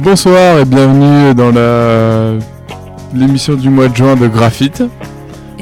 Bonsoir 0.00 0.60
et 0.60 0.64
bienvenue 0.64 1.34
dans 1.34 1.50
la 1.50 2.34
l'émission 3.14 3.54
du 3.54 3.68
mois 3.68 3.88
de 3.88 3.96
juin 3.96 4.14
de 4.14 4.28
Graphite. 4.28 4.84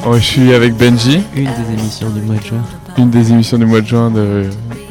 Oh, 0.05 0.15
je 0.15 0.21
suis 0.21 0.53
avec 0.53 0.75
Benji. 0.75 1.23
Une 1.35 1.45
des 1.45 1.73
émissions 1.73 2.11
du 2.11 2.21
mois 2.21 2.37
de 2.37 2.43
juin. 2.43 2.63
Une 2.99 3.11
des 3.11 3.33
émissions 3.33 3.57
du 3.57 3.65
mois 3.65 3.81
de 3.81 3.87
juin 3.87 4.11
de, 4.11 4.51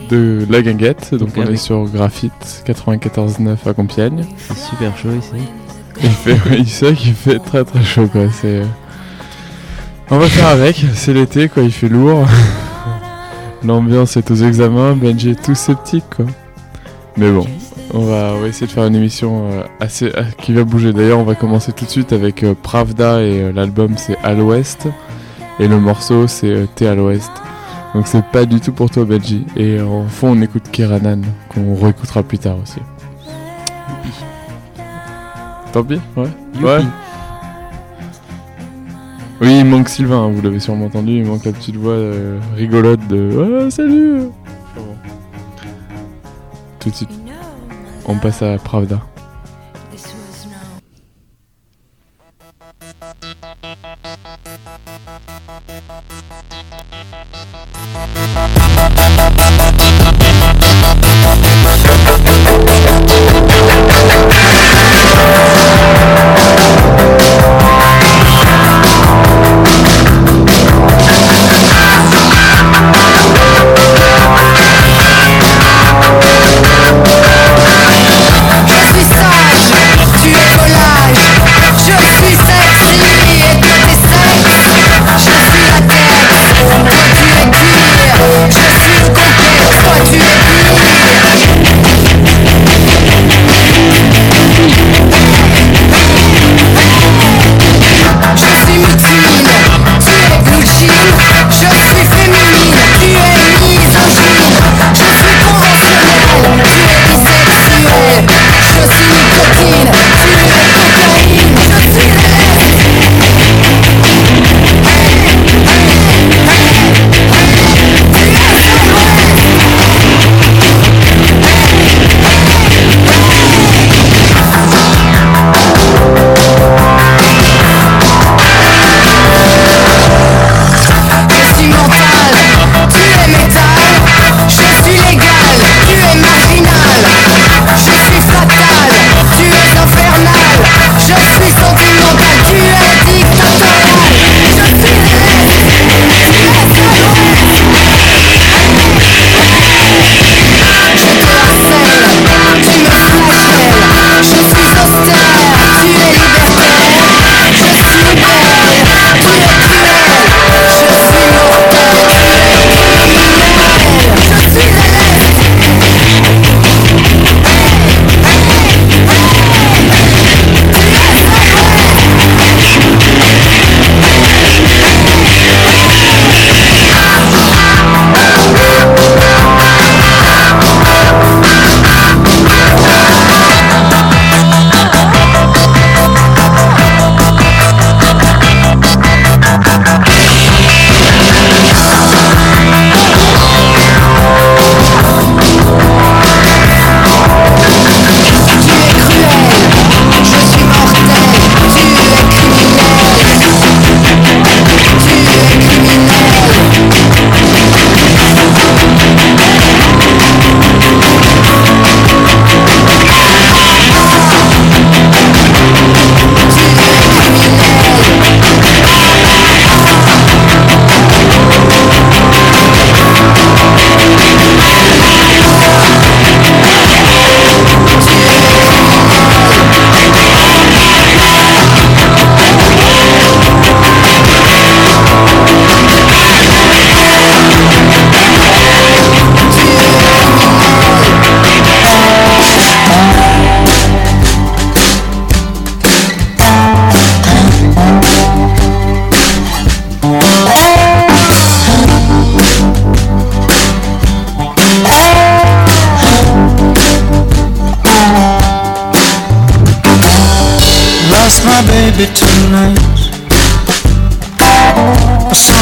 de 0.09 0.45
La 0.49 0.61
Guinguette. 0.61 1.13
Donc 1.13 1.29
on 1.37 1.43
est 1.43 1.57
sur 1.57 1.85
Graphite 1.85 2.63
94.9 2.65 3.55
à 3.67 3.73
Compiègne. 3.73 4.25
C'est 4.47 4.57
super 4.57 4.97
chaud 4.97 5.09
ici. 5.19 5.45
Il 6.01 6.09
fait, 6.09 6.37
il 6.57 6.67
sait 6.67 6.93
qu'il 6.93 7.13
fait 7.13 7.39
très 7.39 7.63
très 7.63 7.83
chaud 7.83 8.07
quoi. 8.07 8.23
C'est, 8.31 8.63
on 10.09 10.17
va 10.17 10.27
faire 10.27 10.47
avec. 10.47 10.83
C'est 10.95 11.13
l'été 11.13 11.49
quoi. 11.49 11.61
Il 11.61 11.71
fait 11.71 11.89
lourd. 11.89 12.25
L'ambiance 13.63 14.17
est 14.17 14.31
aux 14.31 14.35
examens. 14.35 14.95
Benji 14.95 15.31
est 15.31 15.43
tout 15.43 15.55
sceptique 15.55 16.05
quoi. 16.15 16.25
Mais 17.17 17.31
bon, 17.31 17.45
on 17.95 18.03
va, 18.05 18.47
essayer 18.47 18.67
de 18.67 18.71
faire 18.71 18.85
une 18.85 18.95
émission 18.95 19.49
euh, 19.49 19.63
assez 19.79 20.11
euh, 20.15 20.23
qui 20.41 20.53
va 20.53 20.63
bouger. 20.63 20.91
D'ailleurs, 20.91 21.19
on 21.19 21.23
va 21.23 21.35
commencer 21.35 21.71
tout 21.71 21.85
de 21.85 21.89
suite 21.89 22.11
avec 22.11 22.43
euh, 22.43 22.53
Pravda 22.53 23.21
et 23.21 23.51
l'album 23.53 23.93
c'est 23.97 24.17
À 24.23 24.33
l'Ouest 24.33 24.87
et 25.59 25.67
le 25.67 25.79
morceau 25.79 26.27
c'est 26.27 26.67
T 26.75 26.87
à 26.87 26.95
l'Ouest. 26.95 27.31
Donc 27.93 28.07
c'est 28.07 28.25
pas 28.25 28.45
du 28.45 28.59
tout 28.59 28.73
pour 28.73 28.89
toi, 28.89 29.05
Benji. 29.05 29.45
Et 29.55 29.79
en 29.79 30.05
fond, 30.07 30.37
on 30.37 30.41
écoute 30.41 30.63
Kiranan 30.71 31.23
qu'on 31.47 31.75
réécoutera 31.75 32.23
plus 32.23 32.37
tard 32.37 32.57
aussi. 32.61 32.79
Tant 35.71 35.83
pis, 35.83 35.99
ouais. 36.17 36.27
Ouais. 36.61 36.81
Oui, 39.41 39.59
il 39.59 39.65
manque 39.65 39.89
Sylvain, 39.89 40.23
hein, 40.23 40.31
vous 40.33 40.41
l'avez 40.41 40.59
sûrement 40.59 40.85
entendu. 40.85 41.17
Il 41.17 41.25
manque 41.25 41.45
la 41.45 41.53
petite 41.53 41.77
voix 41.77 41.97
rigolote 42.57 43.07
de 43.07 43.67
salut. 43.69 44.23
Tout 46.79 46.89
de 46.89 46.95
suite. 46.95 47.24
On 48.07 48.19
passe 48.19 48.43
à 48.43 48.57
Pravda. 48.59 49.01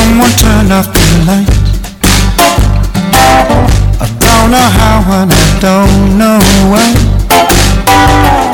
Someone 0.04 0.32
turned 0.32 0.74
off 0.74 0.88
the 0.92 1.24
light. 1.26 1.50
I 4.02 4.08
don't 4.20 4.52
know 4.52 4.68
how 4.78 5.00
and 5.22 5.32
I 5.32 5.60
don't 5.62 6.18
know 6.18 6.40
why. 6.70 6.88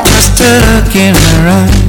Just 0.05 0.39
a 0.41 0.61
look 0.69 0.95
in 0.95 1.15
her 1.15 1.49
eye 1.49 1.88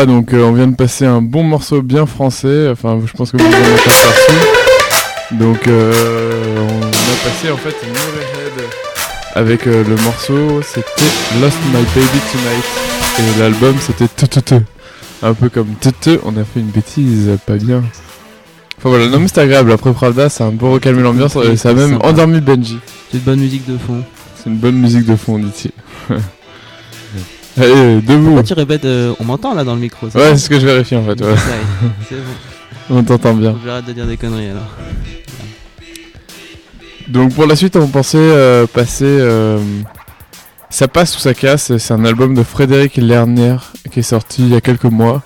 voilà, 0.00 0.18
donc 0.18 0.32
euh, 0.32 0.42
on 0.44 0.52
vient 0.52 0.66
de 0.66 0.76
passer 0.76 1.04
un 1.04 1.20
bon 1.20 1.42
morceau 1.42 1.82
bien 1.82 2.06
français. 2.06 2.68
Enfin, 2.70 2.98
je 3.04 3.12
pense 3.12 3.32
que 3.32 3.36
vous 3.36 3.44
en 3.44 3.52
avez 3.52 3.74
aperçu. 3.74 4.32
Donc, 5.32 5.68
euh, 5.68 6.56
on 6.56 6.86
a 6.86 7.24
passé 7.24 7.50
en 7.50 7.56
fait 7.56 7.68
Head 7.70 8.64
avec 9.34 9.66
euh, 9.66 9.84
le 9.84 9.96
morceau, 10.02 10.60
c'était 10.62 11.40
Lost 11.40 11.58
My 11.72 11.82
Baby 11.94 12.20
Tonight. 12.32 12.64
Et 13.18 13.40
l'album, 13.40 13.76
c'était 13.78 14.08
Tutute. 14.08 14.54
Un 15.22 15.34
peu 15.34 15.48
comme 15.50 15.74
Tutute, 15.80 16.20
on 16.24 16.36
a 16.36 16.44
fait 16.44 16.60
une 16.60 16.70
bêtise, 16.70 17.30
pas 17.46 17.56
bien. 17.56 17.82
Enfin 18.78 18.88
voilà, 18.88 19.06
non 19.08 19.20
mais 19.20 19.28
c'était 19.28 19.42
agréable. 19.42 19.70
Après 19.70 19.92
Pravda, 19.92 20.30
c'est 20.30 20.44
un 20.44 20.52
peu 20.52 20.66
recalmé 20.66 21.02
l'ambiance. 21.02 21.34
Ça 21.34 21.40
a 21.40 21.56
c'est 21.56 21.74
même 21.74 21.92
sympa. 21.92 22.08
endormi 22.08 22.40
Benji. 22.40 22.78
C'est 23.12 23.18
de 23.18 23.24
bonne 23.24 23.40
musique 23.40 23.70
de 23.70 23.76
fond. 23.76 24.02
C'est 24.36 24.48
une 24.48 24.56
bonne 24.56 24.76
musique 24.76 25.04
de 25.04 25.16
fond, 25.16 25.38
dit-il. 25.38 25.72
Allez, 27.60 28.00
debout. 28.00 28.24
Pourquoi 28.26 28.42
tu 28.42 28.54
répètes 28.54 28.84
euh, 28.84 29.12
On 29.20 29.24
m'entend 29.24 29.54
là 29.54 29.64
dans 29.64 29.74
le 29.74 29.80
micro 29.80 30.06
Ouais, 30.06 30.30
c'est 30.32 30.36
ce 30.38 30.48
que 30.48 30.58
je 30.60 30.66
vérifie 30.66 30.96
en 30.96 31.04
fait. 31.04 31.20
ouais. 31.20 31.34
C'est 32.08 32.16
bon. 32.16 32.22
On 32.96 33.02
t'entend 33.04 33.34
bien. 33.34 33.56
J'arrête 33.64 33.84
de 33.86 33.92
dire 33.92 34.06
des 34.06 34.16
conneries 34.16 34.48
alors. 34.50 34.66
Donc 37.08 37.34
pour 37.34 37.46
la 37.46 37.56
suite, 37.56 37.76
on 37.76 37.86
pensait 37.88 38.18
euh, 38.18 38.66
passer 38.66 39.04
euh, 39.06 39.58
Ça 40.70 40.88
passe 40.88 41.16
ou 41.16 41.20
ça 41.20 41.34
casse. 41.34 41.76
C'est 41.76 41.92
un 41.94 42.04
album 42.04 42.34
de 42.34 42.42
Frédéric 42.42 42.96
Lerner 42.96 43.56
qui 43.90 44.00
est 44.00 44.04
sorti 44.04 44.42
il 44.42 44.48
y 44.48 44.54
a 44.56 44.60
quelques 44.60 44.84
mois. 44.84 45.22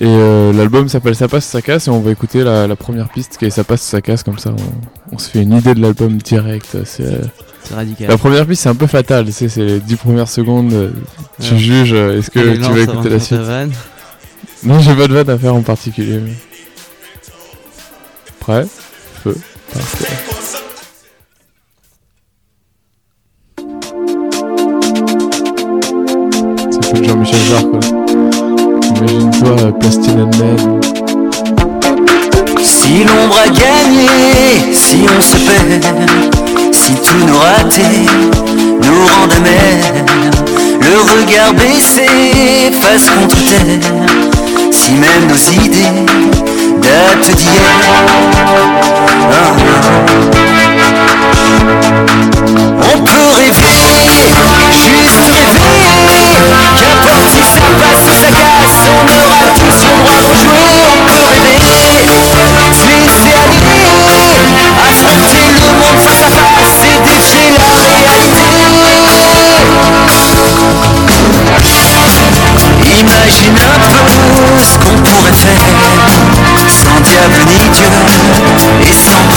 Et 0.00 0.06
euh, 0.06 0.52
l'album 0.52 0.88
s'appelle 0.88 1.14
Ça 1.14 1.28
passe 1.28 1.46
ou 1.48 1.50
ça 1.50 1.62
casse 1.62 1.86
et 1.86 1.90
on 1.90 2.00
va 2.00 2.10
écouter 2.10 2.42
la, 2.42 2.66
la 2.66 2.76
première 2.76 3.08
piste 3.08 3.36
qui 3.36 3.44
est 3.46 3.50
Ça 3.50 3.62
passe 3.64 3.82
ou 3.82 3.90
ça 3.90 4.00
casse. 4.00 4.22
Comme 4.22 4.38
ça, 4.38 4.50
on, 4.50 5.14
on 5.14 5.18
se 5.18 5.28
fait 5.30 5.42
une 5.42 5.56
idée 5.56 5.74
de 5.74 5.80
l'album 5.80 6.16
direct. 6.16 6.76
C'est, 6.84 7.04
euh, 7.04 7.18
C'est 7.64 7.74
radical. 7.74 8.08
La 8.08 8.18
première 8.18 8.46
piste, 8.46 8.62
c'est 8.62 8.68
un 8.68 8.74
peu 8.74 8.86
fatal. 8.86 9.26
Tu 9.26 9.32
sais, 9.32 9.48
c'est 9.48 9.64
les 9.64 9.80
10 9.80 9.96
premières 9.96 10.28
secondes. 10.28 10.72
euh, 10.72 10.90
Tu 11.40 11.52
Ouais. 11.54 11.58
juges. 11.58 11.92
euh, 11.92 12.18
Est-ce 12.18 12.30
que 12.30 12.40
tu 12.40 12.58
lance 12.60 12.72
vas 12.72 12.80
écouter 12.82 13.08
la 13.08 13.20
suite. 13.20 13.38
Non, 14.64 14.80
j'ai 14.80 14.94
pas 14.94 15.08
de 15.08 15.14
vanne 15.14 15.30
à 15.30 15.38
faire 15.38 15.54
en 15.54 15.62
particulier. 15.62 16.18
mais- 16.24 16.34
Prêt 18.40 18.66
Feu. 19.22 19.36
Parfait. 19.72 20.06
C'est 26.70 26.88
un 26.88 26.92
peu 26.92 26.98
de 27.00 27.04
Jean-Michel 27.04 27.40
Jarre, 27.48 27.70
quoi. 27.70 27.80
Imagine-toi, 28.96 29.56
euh, 29.60 29.72
Plastine 29.72 30.20
and 30.20 30.36
Man. 30.38 30.80
Si 32.62 33.04
l'ombre 33.04 33.38
a 33.44 33.48
gagné, 33.48 34.72
si 34.74 35.04
on 35.16 35.20
se 35.20 35.36
perd, 35.36 35.84
tous 37.12 37.26
nos 37.26 37.38
ratés 37.38 38.06
nous 38.82 39.06
rendent 39.06 39.32
amers, 39.32 39.92
le 40.80 40.96
regard 41.12 41.52
baissé 41.54 42.06
face 42.80 43.10
contre 43.10 43.36
terre, 43.44 43.92
si 44.70 44.92
même 44.92 45.26
nos 45.28 45.64
idées 45.64 46.06
datent 46.80 47.36
d'hier. 47.36 47.62
Ah, 49.30 50.51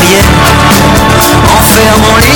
marier, 0.05 0.21
enfermons-les 1.57 2.34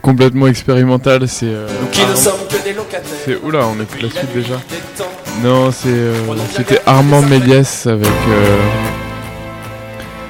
complètement 0.00 0.46
expérimental. 0.46 1.28
C'est. 1.28 1.46
euh, 1.46 1.66
Nous 1.82 1.88
qui 1.88 2.04
ne 2.04 2.14
sommes 2.14 2.34
que 2.48 2.62
des 2.64 2.72
locataires. 2.72 3.02
c'est 3.24 3.36
oula, 3.42 3.66
on 3.66 3.74
écoute 3.74 4.02
la 4.02 4.08
Depuis 4.08 4.18
suite 4.18 4.34
déjà. 4.34 4.54
Non, 5.44 5.70
c'est 5.70 5.88
euh, 5.88 6.14
c'était 6.52 6.80
Armand 6.86 7.22
Méliès 7.22 7.86
avec 7.86 8.06
euh, 8.06 8.56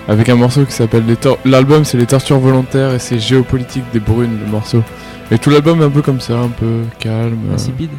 avec 0.09 0.29
un 0.29 0.37
morceau 0.37 0.65
qui 0.65 0.73
s'appelle 0.73 1.05
les 1.07 1.17
tor- 1.17 1.39
l'album 1.45 1.85
c'est 1.85 1.97
les 1.99 2.07
tortures 2.07 2.39
volontaires 2.39 2.93
et 2.95 2.99
c'est 2.99 3.19
géopolitique 3.19 3.85
des 3.93 4.01
brunes 4.01 4.39
le 4.45 4.47
morceau. 4.51 4.83
Et 5.31 5.39
tout 5.39 5.51
l'album 5.51 5.81
est 5.81 5.85
un 5.85 5.91
peu 5.91 6.03
comme 6.03 6.21
ça, 6.21 6.35
un 6.39 6.49
peu 6.49 6.83
calme. 6.99 7.39
euh. 7.51 7.55
Insipide 7.55 7.91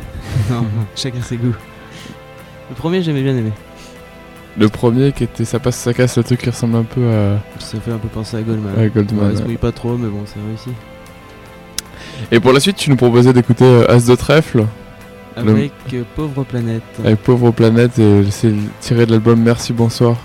Non, 0.50 0.64
chacun 0.96 1.22
ses 1.22 1.36
goûts. 1.36 1.54
Le 2.68 2.74
premier, 2.76 3.02
j'aimais 3.02 3.22
bien 3.22 3.36
aimé. 3.36 3.50
Le 4.58 4.68
premier 4.68 5.12
qui 5.12 5.24
était 5.24 5.44
ça 5.44 5.58
passe 5.60 5.76
ça 5.76 5.94
casse 5.94 6.16
le 6.18 6.24
truc 6.24 6.40
qui 6.42 6.50
ressemble 6.50 6.76
un 6.76 6.82
peu 6.82 7.08
à, 7.08 7.38
Ça 7.60 7.78
fait 7.80 7.92
un 7.92 7.98
peu 7.98 8.08
penser 8.08 8.36
à 8.36 8.42
Goldman. 8.42 8.74
à 8.78 8.88
Goldman. 8.88 9.24
Ouais, 9.26 9.30
il 9.32 9.36
se 9.36 9.42
ouais. 9.42 9.48
mouille 9.48 9.56
pas 9.56 9.72
trop, 9.72 9.96
mais 9.96 10.08
bon, 10.08 10.22
c'est 10.26 10.40
réussi. 10.46 10.70
Et 12.32 12.40
pour 12.40 12.52
la 12.52 12.60
suite, 12.60 12.76
tu 12.76 12.90
nous 12.90 12.96
proposais 12.96 13.32
d'écouter 13.32 13.64
euh, 13.64 13.90
As 13.90 14.06
de 14.06 14.14
trèfle 14.14 14.64
Le- 15.36 15.50
Avec 15.52 15.72
euh, 15.92 16.02
Pauvre 16.14 16.44
Planète. 16.44 16.82
avec 17.04 17.18
Pauvre 17.20 17.50
planète 17.50 17.98
et 17.98 18.24
c'est 18.30 18.52
tiré 18.80 19.06
de 19.06 19.12
l'album 19.12 19.40
Merci 19.40 19.72
bonsoir. 19.72 20.16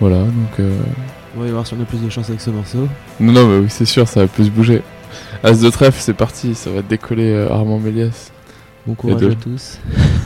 Voilà, 0.00 0.18
donc 0.18 0.60
euh, 0.60 0.70
On 1.36 1.40
va 1.40 1.46
y 1.48 1.50
voir 1.50 1.66
si 1.66 1.74
on 1.74 1.82
a 1.82 1.84
plus 1.84 2.00
de 2.02 2.08
chance 2.08 2.28
avec 2.28 2.40
ce 2.40 2.50
morceau. 2.50 2.86
non 3.20 3.32
non 3.32 3.46
mais 3.48 3.58
oui, 3.58 3.66
c'est 3.68 3.84
sûr, 3.84 4.06
ça 4.08 4.20
va 4.20 4.26
plus 4.28 4.50
bouger. 4.50 4.82
As 5.42 5.60
de 5.60 5.70
trèfle, 5.70 5.98
c'est 6.00 6.14
parti, 6.14 6.54
ça 6.54 6.70
va 6.70 6.82
décoller 6.82 7.32
euh, 7.32 7.50
Armand 7.52 7.78
Méliès. 7.78 8.30
Bon 8.86 8.94
courage 8.94 9.22
à 9.24 9.34
tous. 9.34 9.78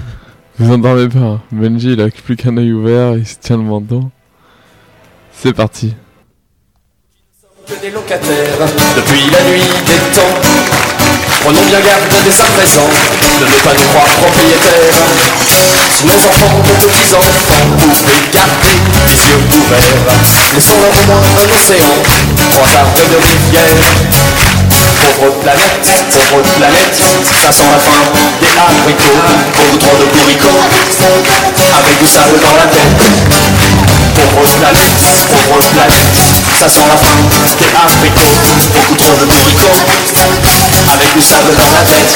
Vous 0.58 0.70
endormez 0.70 1.08
pas, 1.08 1.18
hein. 1.20 1.40
Benji 1.50 1.92
il 1.94 2.00
a 2.02 2.08
plus 2.10 2.36
qu'un 2.36 2.56
œil 2.58 2.72
ouvert, 2.72 3.16
il 3.16 3.26
se 3.26 3.36
tient 3.38 3.56
le 3.56 3.62
menton. 3.62 4.10
C'est 5.32 5.54
parti. 5.54 5.94
que 7.66 7.80
des 7.80 7.90
locataires 7.90 8.58
depuis 8.96 9.30
la 9.32 9.50
nuit 9.50 9.60
des 9.86 10.14
temps. 10.14 10.51
Prenons 11.42 11.66
bien 11.66 11.80
garde 11.80 12.06
dès 12.22 12.38
à 12.38 12.46
présent 12.54 12.86
de 12.86 13.44
ne 13.44 13.58
pas 13.66 13.74
nous 13.74 13.88
croire 13.90 14.06
propriétaires. 14.22 14.94
Si 15.90 16.06
nos 16.06 16.14
enfants, 16.14 16.54
nos 16.54 16.86
petits-enfants 16.86 17.66
pouvaient 17.82 18.30
garder 18.30 18.78
les 19.10 19.18
yeux 19.26 19.42
ouverts, 19.50 20.06
laissons-leur 20.54 20.94
au 20.94 21.06
moins 21.10 21.18
un 21.18 21.50
océan, 21.50 21.98
trois 22.54 22.70
arbres 22.78 23.02
de 23.10 23.18
rivière. 23.18 23.74
Pauvre 25.18 25.34
planète, 25.42 25.90
pauvre 26.30 26.46
planète, 26.62 26.94
ça 26.94 27.50
sent 27.50 27.70
la 27.74 27.80
fin 27.82 28.06
des 28.38 28.54
haricots, 28.62 29.18
beaucoup 29.58 29.78
trop 29.82 29.98
de 29.98 30.06
bourricots, 30.14 30.62
avec 31.74 31.98
du 31.98 32.06
sable 32.06 32.38
dans 32.38 32.54
la 32.54 32.70
tête. 32.70 33.02
Pauvre 34.14 34.46
planète, 34.62 34.94
pauvre 35.26 35.58
planète, 35.74 36.14
ça 36.54 36.68
sent 36.70 36.86
la 36.86 36.94
fin 37.02 37.18
des 37.58 37.70
haricots, 37.74 38.30
beaucoup 38.78 38.94
trop 38.94 39.16
de 39.18 39.26
bourricots, 39.26 39.82
avec 40.88 41.14
du 41.14 41.22
sable 41.22 41.54
dans 41.56 41.70
la 41.70 41.82
tête. 41.84 42.14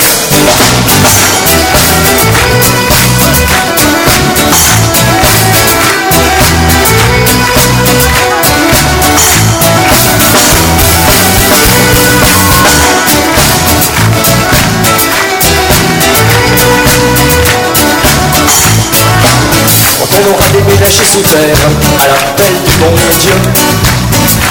Quand 19.98 20.08
on 20.12 20.32
aura 20.32 20.48
déménagé 20.50 21.04
sous 21.04 21.22
terre, 21.22 21.56
à 21.98 22.06
l'appel 22.08 22.54
du 22.64 22.76
bon 22.76 22.94
Dieu, 23.20 23.32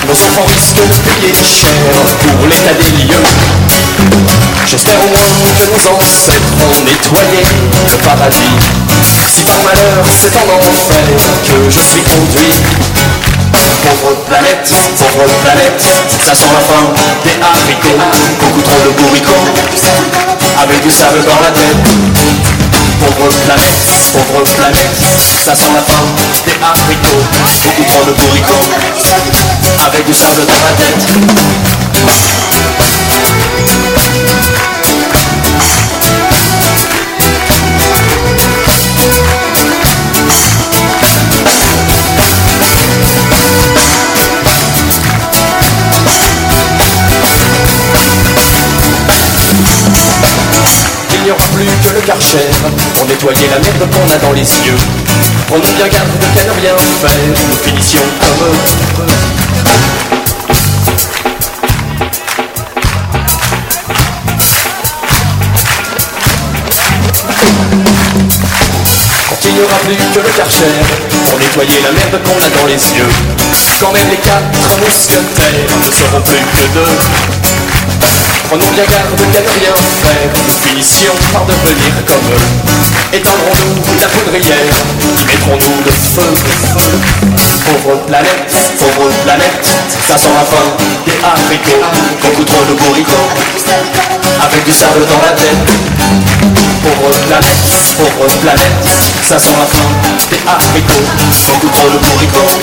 nos 0.07 0.13
enfants 0.13 0.45
risquent 0.53 0.75
de 0.75 0.97
payer 1.09 1.33
cher 1.33 1.71
pour 2.37 2.47
l'état 2.47 2.73
des 2.73 3.03
lieux. 3.03 3.23
J'espère 4.65 4.99
au 5.03 5.09
moins 5.09 5.29
que 5.57 5.65
nos 5.65 5.97
ancêtres 5.97 6.53
ont 6.61 6.83
nettoyé 6.85 7.41
le 7.89 7.97
paradis. 8.05 8.53
Si 9.27 9.41
par 9.41 9.57
malheur 9.63 10.05
c'est 10.05 10.35
en 10.37 10.45
enfer 10.57 11.05
que 11.43 11.69
je 11.69 11.81
suis 11.81 12.01
conduit. 12.01 12.53
Pauvre 13.83 14.15
planète, 14.27 14.73
pauvre 14.97 15.25
planète, 15.43 15.81
ça 16.25 16.35
sent 16.35 16.51
la 16.53 16.59
fin 16.59 16.85
des 17.23 17.37
haricots, 17.41 18.01
beaucoup 18.41 18.61
trop 18.61 18.81
de 18.85 18.91
bourricots, 19.01 19.45
avec 20.61 20.81
du 20.81 20.91
sable 20.91 21.23
dans 21.23 21.39
la 21.41 21.51
tête. 21.51 22.54
Pauvre 22.99 23.29
planète, 23.45 23.75
pauvre 24.13 24.43
planète, 24.55 24.95
ça 25.43 25.55
sent 25.55 25.71
la 25.73 25.81
fin 25.81 26.03
des 26.45 26.57
haricots, 26.63 27.23
beaucoup 27.63 27.83
trop 27.83 28.05
de 28.05 28.11
bourricots, 28.11 28.65
avec 29.85 30.05
du 30.05 30.13
sable 30.13 30.45
dans 30.45 30.53
la 30.53 30.71
tête. 30.77 31.05
Karcher 52.05 52.37
pour 52.93 53.07
nettoyer 53.07 53.47
la 53.49 53.57
merde 53.57 53.89
qu'on 53.91 54.13
a 54.13 54.17
dans 54.19 54.33
les 54.33 54.41
yeux. 54.41 54.77
Prenons 55.47 55.71
bien 55.75 55.87
garde 55.87 56.07
de 56.19 56.27
qu'à 56.37 56.45
ne 56.45 56.51
rien 56.61 56.75
faire, 57.01 57.09
nous 57.27 57.57
finissions 57.63 58.01
comme 58.21 58.47
eux. 58.47 58.57
Quand 69.29 69.39
il 69.45 69.53
n'y 69.53 69.61
aura 69.61 69.79
plus 69.79 69.95
que 69.95 70.19
le 70.19 70.31
karcher 70.37 70.73
pour 71.09 71.39
nettoyer 71.39 71.81
la 71.81 71.91
merde 71.91 72.21
qu'on 72.23 72.37
a 72.45 72.49
dans 72.59 72.67
les 72.67 72.73
yeux. 72.73 73.09
Quand 73.79 73.91
même 73.91 74.09
les 74.11 74.17
quatre 74.17 74.45
mousquetaires 74.79 75.77
ne 75.83 75.91
seront 75.91 76.21
plus 76.21 76.37
que 76.37 76.65
deux. 76.75 78.34
Prenons 78.47 78.71
bien 78.73 78.83
garde 78.85 79.09
ne 79.09 79.41
rien 79.57 79.73
faire, 79.73 80.29
nous 80.47 80.69
finissions 80.69 81.13
par 81.33 81.45
devenir 81.45 81.93
comme 82.05 82.25
eux. 82.29 82.45
Étendrons-nous 83.11 83.99
la 83.99 84.07
poudrière, 84.07 84.75
mettrons-nous 85.25 85.79
le 85.83 85.91
feu, 85.91 86.29
le 86.29 86.53
feu. 86.69 86.91
Pauvre 87.65 87.97
planète, 88.05 88.53
pauvre 88.77 89.09
planète, 89.23 89.65
ça 90.07 90.17
sent 90.17 90.29
la 90.29 90.45
fin 90.45 90.65
des 91.05 91.17
haricots, 91.25 91.85
beaucoup 92.21 92.43
trop 92.45 92.63
de 92.69 92.73
bourricots, 92.77 93.29
avec 94.41 94.63
du 94.63 94.71
sable 94.71 95.05
dans 95.09 95.21
la 95.25 95.33
tête. 95.33 95.65
Pauvre 96.83 97.11
planète, 97.25 97.65
pauvre 97.97 98.29
planète, 98.41 98.85
ça 99.27 99.39
sent 99.39 99.57
la 99.57 99.65
fin 99.65 99.89
des 100.29 100.41
haricots, 100.45 101.07
beaucoup 101.47 101.69
trop 101.73 101.89
de 101.89 101.97
bourricots, 101.97 102.53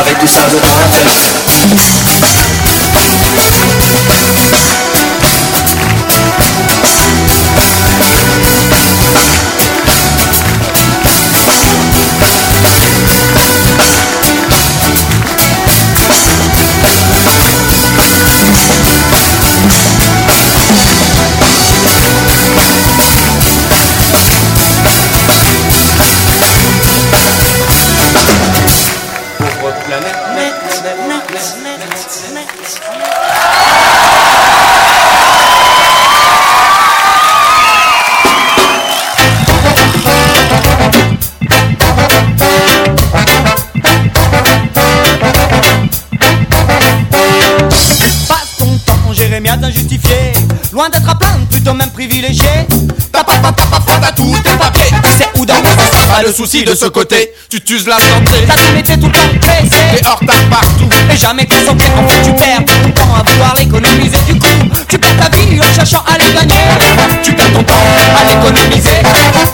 avec 0.00 0.18
du 0.18 0.26
sable 0.26 0.56
dans 0.60 0.76
la 0.80 0.88
tête. 0.96 2.01
Pauvre 29.62 30.31
D'être 50.90 51.08
à 51.08 51.14
plaindre, 51.14 51.46
plutôt 51.48 51.74
même 51.74 51.90
privilégié. 51.90 52.66
T'as 53.12 53.22
pas, 53.22 53.36
pas, 53.36 53.52
pas, 53.52 53.66
pas, 53.66 53.78
pas, 53.78 53.98
t'as 54.00 54.12
tous 54.12 54.34
tes 54.42 54.50
papiers. 54.58 54.90
C'est 55.16 55.28
où 55.38 55.46
dans 55.46 55.54
Pas 55.54 56.22
le 56.26 56.32
souci 56.32 56.64
de 56.64 56.74
ce 56.74 56.86
côté, 56.86 57.32
tu 57.48 57.60
t'uses 57.60 57.86
la 57.86 57.98
santé. 57.98 58.44
Ta 58.48 58.54
team 58.54 58.76
était 58.76 58.96
tout 58.96 59.06
le 59.06 59.12
temps 59.12 59.38
pressée. 59.40 59.76
T'es 59.94 60.04
hors 60.04 60.18
retard 60.18 60.42
partout. 60.50 60.88
Et 61.08 61.16
jamais 61.16 61.46
concentré, 61.46 61.86
en 61.96 62.08
fait 62.08 62.22
tu 62.24 62.32
perds 62.32 62.64
ton 62.64 62.90
temps 62.90 63.14
à 63.14 63.22
vouloir 63.22 63.54
l'économiser 63.56 64.18
du 64.26 64.36
coup. 64.40 64.48
Tu 64.88 64.98
perds 64.98 65.16
ta 65.18 65.36
vie 65.36 65.60
en 65.60 65.72
cherchant 65.72 66.02
à 66.12 66.18
les 66.18 66.34
gagner. 66.34 66.64
Tu 67.22 67.32
perds 67.32 67.52
ton 67.52 67.62
temps 67.62 67.74
à 68.18 68.24
l'économiser. 68.28 69.02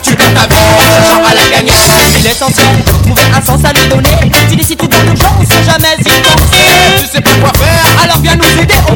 Tu 0.01 0.15
perds 0.15 0.33
ta 0.33 0.47
vie 0.47 0.61
en 0.79 0.81
cherchant 0.81 1.23
à 1.29 1.35
la 1.35 1.55
gagner. 1.55 1.73
Il 2.19 2.25
est 2.25 2.31
essentiel 2.31 2.65
de 2.75 2.91
trouver 2.91 3.23
un 3.37 3.41
sens 3.45 3.63
à 3.63 3.71
lui 3.71 3.87
donner. 3.87 4.31
Tu 4.49 4.55
décides 4.55 4.79
tout 4.79 4.87
dans 4.87 5.01
l'urgence 5.03 5.45
sans 5.47 5.71
jamais 5.71 5.95
y 5.99 6.03
penser. 6.03 7.01
Tu 7.01 7.05
sais 7.05 7.21
pas 7.21 7.35
quoi 7.39 7.51
faire, 7.53 8.03
Alors 8.03 8.17
viens 8.17 8.35
nous 8.35 8.61
aider, 8.63 8.75
on 8.89 8.95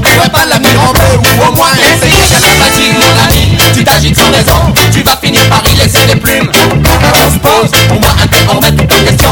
ou 1.18 1.48
au 1.48 1.56
moins 1.56 1.72
essayer 1.74 2.24
cette 2.30 2.46
fatigue 2.46 2.96
mon 2.98 3.24
ami 3.26 3.58
Tu 3.74 3.84
t'agites 3.84 4.18
sans 4.18 4.32
raison, 4.32 4.74
tu 4.92 5.02
vas 5.04 5.18
finir 5.18 5.48
par 5.50 5.64
y 5.72 5.76
laisser 5.76 6.06
des 6.06 6.16
plumes 6.16 6.50
On 6.54 7.32
se 7.32 7.40
pose, 7.40 7.72
on 7.92 7.96
boit 7.96 8.16
un 8.22 8.28
thé, 8.28 8.38
on 8.50 8.60
met 8.62 8.72
tout 8.72 8.84
en 8.84 9.06
question 9.06 9.30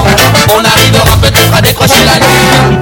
On 0.56 0.64
arrivera 0.64 1.18
peut-être 1.22 1.56
à 1.56 1.62
décrocher 1.62 2.06
la 2.06 2.20
lune 2.20 2.80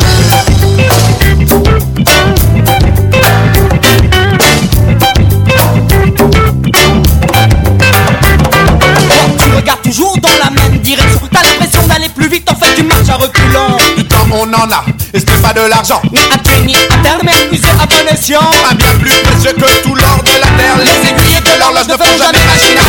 oh, 9.57 9.79
toujours 9.83 10.17
dans 10.19 10.29
la 10.43 10.49
même 10.51 10.77
direction. 10.79 11.19
T'as 11.31 11.41
l'impression 11.41 11.81
d'aller 11.88 12.09
plus 12.09 12.29
vite, 12.29 12.49
en 12.49 12.55
fait 12.55 12.75
tu 12.75 12.83
marches 12.83 13.09
à 13.09 13.15
reculons. 13.15 13.77
Du 13.97 14.05
temps 14.05 14.27
on 14.31 14.53
en 14.53 14.71
a, 14.71 14.85
est-ce 15.13 15.25
n'est 15.25 15.41
pas 15.41 15.53
de 15.53 15.62
l'argent. 15.67 16.01
Ni 16.12 16.19
à 16.19 16.38
pied, 16.38 16.62
ni 16.65 16.75
à 16.75 17.17
mais 17.23 17.38
escient. 18.13 18.39
Pas 18.39 18.76
bien 18.76 18.93
plus 18.95 19.12
précieux 19.24 19.54
que 19.54 19.82
tout 19.84 19.95
l'or 19.95 20.24
de 20.24 20.32
la 20.32 20.48
terre. 20.58 20.78
Les 20.78 21.10
aiguilles 21.10 21.41
de 21.41 21.60
l'horloge 21.60 21.88
ne 21.88 21.93
font 21.93 22.17
jamais 22.17 22.43
machine 22.45 22.88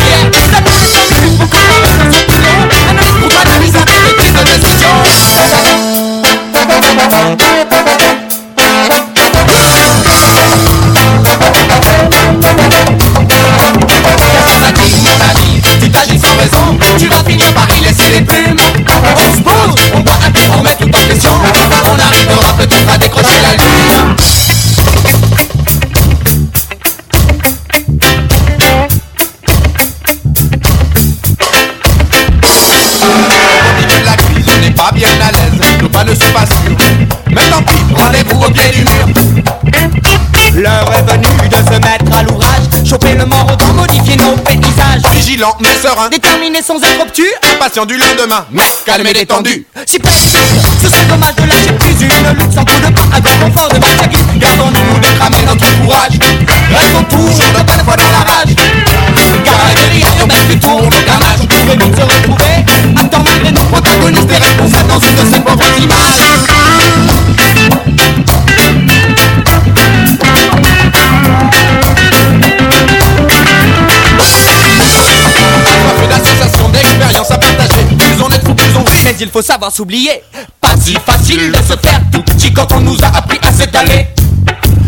Déterminé 46.51 46.63
sans 46.63 46.83
être 46.83 47.01
obtus, 47.01 47.31
impatient 47.55 47.85
du 47.85 47.95
lendemain, 47.97 48.45
mais 48.51 48.63
calme 48.85 49.07
et 49.07 49.13
détendu. 49.13 49.65
si 49.85 49.99
peste, 49.99 50.37
ce 50.81 50.89
serait 50.89 51.05
dommage 51.05 51.35
de 51.35 51.43
lâcher 51.43 51.71
plus 51.79 52.01
une 52.01 52.09
coup 52.09 52.49
de 52.49 52.91
pas, 52.91 53.21
grand 53.21 53.45
confort 53.45 53.69
de 53.69 53.75
vue. 53.75 54.39
Gardons-nous 54.39 54.99
de 54.99 55.07
cramer 55.17 55.43
notre 55.45 55.81
courage. 55.81 56.19
Restons 56.75 57.03
toujours 57.09 57.51
de 57.57 57.63
bonne 57.63 57.85
foi 57.85 57.95
dans 57.95 58.11
la 58.11 58.33
rage. 58.33 58.55
Car 59.45 59.55
la 60.19 60.25
met 60.25 60.45
plus 60.45 60.59
tourne 60.59 60.87
au 60.87 61.05
carnage. 61.05 61.39
On 61.41 61.45
pourrait 61.45 61.77
vite 61.77 61.95
se 61.95 62.01
retrouver, 62.01 62.65
acteurs 62.97 63.23
malgré 63.23 63.51
nos 63.51 63.63
protagonistes 63.63 64.31
et 64.31 64.43
responsables 64.43 64.89
dans 64.89 64.99
une 64.99 65.15
de 65.15 65.33
ces 65.33 65.39
il 79.21 79.29
faut 79.29 79.41
savoir 79.41 79.71
s'oublier. 79.71 80.23
Pas 80.59 80.75
si 80.79 80.93
facile 80.93 81.51
de 81.51 81.57
se 81.57 81.77
faire 81.77 82.01
tout 82.11 82.21
petit 82.23 82.51
quand 82.51 82.71
on 82.73 82.79
nous 82.81 82.97
a 83.03 83.17
appris 83.17 83.39
à 83.43 83.51
s'étaler. 83.51 84.07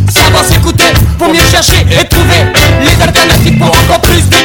Savoir 0.09 0.43
s'écouter 0.43 0.91
pour 1.17 1.29
mieux 1.29 1.43
chercher 1.51 1.85
et 1.91 2.07
trouver 2.07 2.51
les 2.81 3.03
alternatives 3.03 3.57
pour 3.57 3.67
encore 3.67 4.01
plus 4.01 4.21
d'équité. 4.29 4.42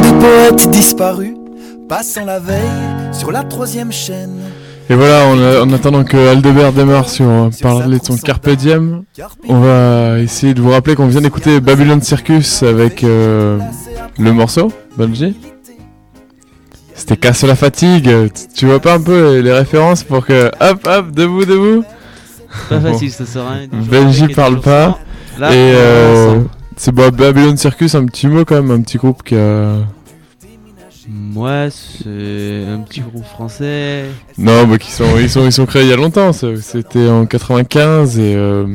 Le 0.00 0.06
cercle 0.06 0.14
de 0.16 0.20
poètes 0.20 0.70
disparus, 0.70 1.34
passant 1.88 2.24
la 2.24 2.38
veille 2.38 2.58
sur 3.12 3.30
la 3.30 3.42
troisième 3.42 3.92
chaîne. 3.92 4.40
Et 4.88 4.94
voilà, 4.94 5.26
en, 5.26 5.68
en 5.68 5.72
attendant 5.72 6.04
que 6.04 6.16
Aldebert 6.28 6.72
démarre 6.72 7.08
sur 7.08 7.26
euh, 7.28 7.50
parler 7.62 7.98
de 7.98 8.04
son 8.04 8.16
Carpe 8.16 8.48
Diem, 8.50 9.02
on 9.48 9.60
va 9.60 10.18
essayer 10.18 10.54
de 10.54 10.60
vous 10.62 10.70
rappeler 10.70 10.94
qu'on 10.96 11.06
vient 11.06 11.20
d'écouter 11.20 11.60
Babylon 11.60 12.00
Circus 12.00 12.62
avec 12.62 13.04
euh, 13.04 13.58
le 14.18 14.32
morceau, 14.32 14.72
Bungie. 14.96 15.36
C'était 16.94 17.16
Casse 17.16 17.44
la 17.44 17.54
fatigue. 17.54 18.10
Tu- 18.54 18.66
vois 18.66 18.80
pas 18.80 18.94
un 18.94 19.00
peu 19.00 19.38
les, 19.40 19.52
références 19.52 20.02
pour 20.02 20.26
que 20.26 20.48
hop 20.60 20.86
hop 20.88 21.10
debout 21.12 21.44
debout? 21.44 21.84
Pas 22.68 22.78
Bon. 22.78 22.92
facile, 22.92 23.10
ça 23.12 23.26
sera. 23.26 23.52
hein, 23.52 23.66
toujours 23.70 23.86
Benji 23.86 24.28
parle 24.28 24.60
pas. 24.60 24.98
Là, 25.38 25.50
Et 25.52 25.72
euh. 25.74 26.40
C'est 26.82 26.92
bon, 26.92 27.10
Babylon 27.10 27.58
Circus, 27.58 27.94
un 27.94 28.06
petit 28.06 28.26
mot 28.26 28.46
quand 28.46 28.54
même, 28.54 28.70
un 28.70 28.80
petit 28.80 28.96
groupe 28.96 29.22
qui 29.22 29.36
a. 29.36 29.74
Moi, 31.10 31.68
c'est 31.70 32.64
un 32.66 32.78
petit 32.78 33.02
groupe 33.02 33.26
français. 33.26 34.04
Non, 34.38 34.66
bah, 34.66 34.78
qui 34.78 34.90
sont, 34.90 35.18
ils 35.18 35.28
sont, 35.28 35.44
ils 35.44 35.52
sont 35.52 35.66
créés 35.66 35.82
il 35.82 35.90
y 35.90 35.92
a 35.92 35.96
longtemps. 35.96 36.32
C'était 36.32 37.06
en 37.10 37.26
95 37.26 38.18
et 38.18 38.34
euh, 38.34 38.66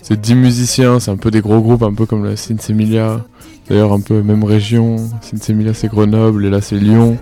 c'est 0.00 0.20
10 0.20 0.36
musiciens. 0.36 1.00
C'est 1.00 1.10
un 1.10 1.16
peu 1.16 1.32
des 1.32 1.40
gros 1.40 1.60
groupes, 1.60 1.82
un 1.82 1.92
peu 1.92 2.06
comme 2.06 2.24
la 2.24 2.36
Sinsemilia. 2.36 3.24
D'ailleurs, 3.68 3.92
un 3.92 4.00
peu 4.00 4.22
même 4.22 4.44
région. 4.44 4.94
Sinsemilia, 5.20 5.74
c'est 5.74 5.88
Grenoble 5.88 6.46
et 6.46 6.50
là, 6.50 6.60
c'est 6.60 6.76
Lyon. 6.76 7.18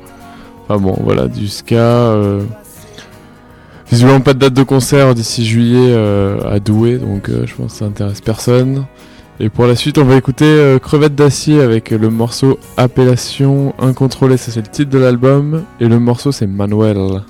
Enfin 0.64 0.78
bon, 0.78 0.94
voilà, 1.00 1.26
du 1.26 1.48
ska. 1.48 1.76
euh, 1.76 2.42
Visiblement, 3.90 4.20
pas 4.20 4.34
de 4.34 4.40
date 4.40 4.54
de 4.54 4.62
concert 4.62 5.14
d'ici 5.14 5.46
juillet 5.46 5.92
euh, 5.94 6.38
à 6.50 6.60
Douai, 6.60 6.98
donc 6.98 7.30
euh, 7.30 7.46
je 7.46 7.54
pense 7.54 7.72
que 7.72 7.78
ça 7.78 7.84
intéresse 7.86 8.20
personne. 8.20 8.84
Et 9.44 9.48
pour 9.48 9.66
la 9.66 9.74
suite, 9.74 9.98
on 9.98 10.04
va 10.04 10.14
écouter 10.14 10.44
euh, 10.44 10.78
Crevette 10.78 11.16
d'acier 11.16 11.60
avec 11.60 11.90
le 11.90 12.10
morceau 12.10 12.60
Appellation 12.76 13.74
incontrôlée, 13.80 14.36
ça 14.36 14.52
c'est 14.52 14.60
le 14.60 14.68
titre 14.68 14.90
de 14.90 14.98
l'album, 14.98 15.64
et 15.80 15.88
le 15.88 15.98
morceau 15.98 16.30
c'est 16.30 16.46
Manuel. 16.46 17.22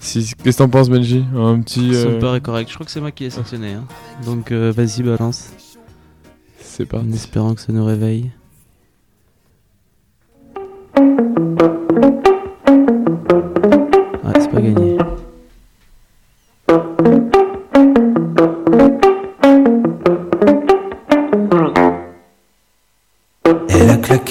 Si, 0.00 0.34
Qu'est-ce 0.42 0.56
que 0.56 0.62
t'en 0.64 0.68
penses, 0.68 0.90
Benji? 0.90 1.24
Un 1.36 1.60
petit. 1.60 1.94
Ça 1.94 2.00
euh, 2.00 2.16
me 2.16 2.18
paraît 2.18 2.40
correct. 2.40 2.68
Je 2.70 2.74
crois 2.74 2.84
que 2.84 2.90
c'est 2.90 3.00
moi 3.00 3.12
qui 3.12 3.22
l'ai 3.22 3.30
sanctionné. 3.30 3.74
hein. 3.74 3.84
Donc 4.26 4.50
euh, 4.50 4.72
vas-y, 4.74 5.04
balance. 5.04 5.52
C'est 6.58 6.86
parti. 6.86 7.06
En 7.06 7.12
espérant 7.12 7.54
que 7.54 7.60
ça 7.60 7.72
nous 7.72 7.84
réveille. 7.84 8.32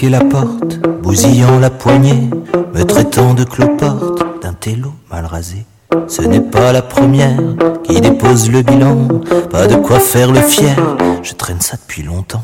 La 0.10 0.24
porte, 0.24 0.80
bousillant 1.02 1.60
la 1.60 1.70
poignée, 1.70 2.30
me 2.74 2.84
traitant 2.84 3.34
de 3.34 3.44
cloporte, 3.44 4.42
d'un 4.42 4.54
télo 4.54 4.94
mal 5.12 5.26
rasé. 5.26 5.66
Ce 6.08 6.22
n'est 6.22 6.40
pas 6.40 6.72
la 6.72 6.82
première 6.82 7.38
qui 7.84 8.00
dépose 8.00 8.50
le 8.50 8.62
bilan, 8.62 9.10
pas 9.52 9.68
de 9.68 9.76
quoi 9.76 10.00
faire 10.00 10.32
le 10.32 10.40
fier, 10.40 10.78
je 11.24 11.34
traîne 11.34 11.60
ça 11.60 11.76
depuis 11.76 12.04
longtemps. 12.04 12.44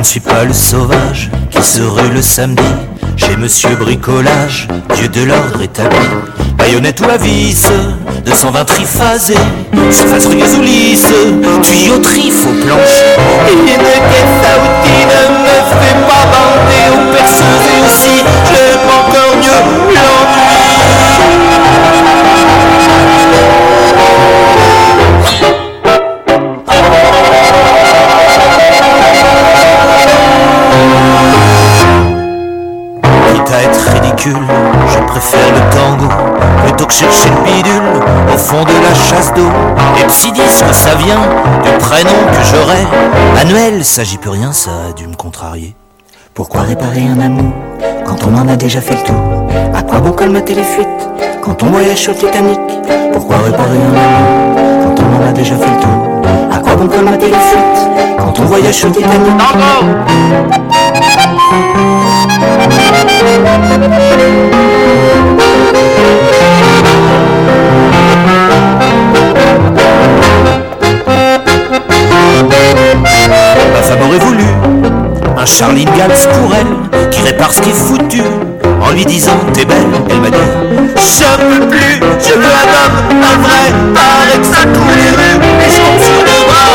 Ne 0.00 0.04
suis 0.04 0.20
pas 0.20 0.44
le 0.44 0.54
sauvage 0.54 1.30
qui 1.50 1.62
se 1.62 1.82
rue 1.82 2.08
le 2.08 2.22
samedi 2.22 2.62
chez 3.16 3.36
Monsieur 3.36 3.76
Bricolage, 3.76 4.66
dieu 4.94 5.08
de 5.08 5.24
l'ordre 5.24 5.60
établi. 5.60 5.98
Baïonnette 6.56 7.00
ou 7.00 7.10
à 7.10 7.18
vis, 7.18 7.66
220 8.24 8.64
triphasés, 8.64 9.34
surface 9.90 10.26
rugueuse 10.26 10.56
ou 10.58 10.62
lisse, 10.62 11.12
tuyauterie 11.62 12.30
faux 12.30 12.48
planche. 12.64 13.02
Et 13.48 13.52
une 13.52 13.66
caisse 13.66 14.40
à 14.48 14.56
outils 14.56 15.04
ne 15.12 15.22
me 15.44 15.56
fait 15.80 16.00
pas 16.08 16.24
bander 16.32 16.86
aux 16.94 17.12
perceuses 17.12 17.66
et 17.68 17.80
aussi, 17.86 18.24
fond 38.50 38.64
de 38.64 38.72
la 38.82 38.94
chasse 38.94 39.32
d'eau. 39.34 39.48
Et 40.00 40.06
psy 40.08 40.32
disent 40.32 40.62
que 40.66 40.74
ça 40.74 40.96
vient 40.96 41.22
du 41.62 41.70
prénom 41.78 42.10
que 42.32 42.42
j'aurais. 42.50 42.84
Manuel, 43.34 43.84
ça 43.84 44.02
j'y 44.02 44.18
peux 44.18 44.30
rien, 44.30 44.52
ça 44.52 44.70
a 44.88 44.92
dû 44.92 45.06
me 45.06 45.14
contrarier. 45.14 45.76
Pourquoi 46.34 46.62
réparer 46.62 47.02
un 47.06 47.20
amour 47.20 47.52
quand 48.04 48.16
on 48.26 48.34
en 48.36 48.48
a 48.48 48.56
déjà 48.56 48.80
fait 48.80 48.94
le 48.94 49.02
tour? 49.04 49.22
À 49.72 49.82
quoi 49.82 50.00
bon 50.00 50.10
colmater 50.10 50.54
les 50.54 50.64
fuites 50.64 51.08
quand 51.44 51.62
on 51.62 51.66
voyage 51.66 51.98
sur 51.98 52.12
le 52.12 52.18
Titanic? 52.18 52.58
Pourquoi 53.12 53.36
réparer 53.38 53.78
un 53.88 53.94
amour 54.04 54.56
quand 54.82 54.96
on 55.04 55.22
en 55.22 55.28
a 55.28 55.32
déjà 55.32 55.54
fait 55.54 55.70
le 55.70 55.80
tour? 55.80 56.24
À 56.52 56.58
quoi 56.58 56.74
bon 56.74 56.88
colmater 56.88 57.26
les 57.26 57.32
fuites 57.32 57.88
quand 58.18 58.40
on 58.40 58.44
voyage 58.46 58.74
sur 58.74 58.88
le 58.88 58.94
Titanic? 58.94 59.30
Un 75.40 75.46
Charlie 75.46 75.86
Gals 75.86 76.28
pour 76.34 76.54
elle 76.54 77.10
qui 77.10 77.22
répare 77.22 77.50
ce 77.50 77.62
qui 77.62 77.70
est 77.70 77.72
foutu 77.72 78.20
en 78.82 78.90
lui 78.90 79.06
disant 79.06 79.38
t'es 79.54 79.64
belle. 79.64 79.86
Elle 80.10 80.20
m'a 80.20 80.30
dit 80.30 80.36
je 80.96 81.24
peux 81.24 81.66
plus, 81.66 82.00
je 82.20 82.34
veux 82.34 82.44
un 82.44 82.68
homme, 82.76 83.22
un 83.22 83.38
vrai, 83.40 83.72
paraît 83.94 84.38
que 84.38 84.44
ça 84.44 84.62
coule 84.66 84.94
les 84.96 85.10
rues 85.10 85.40
je 85.70 85.80
compte 85.80 86.00
sur 86.02 86.24
les 86.24 86.44
bras 86.46 86.70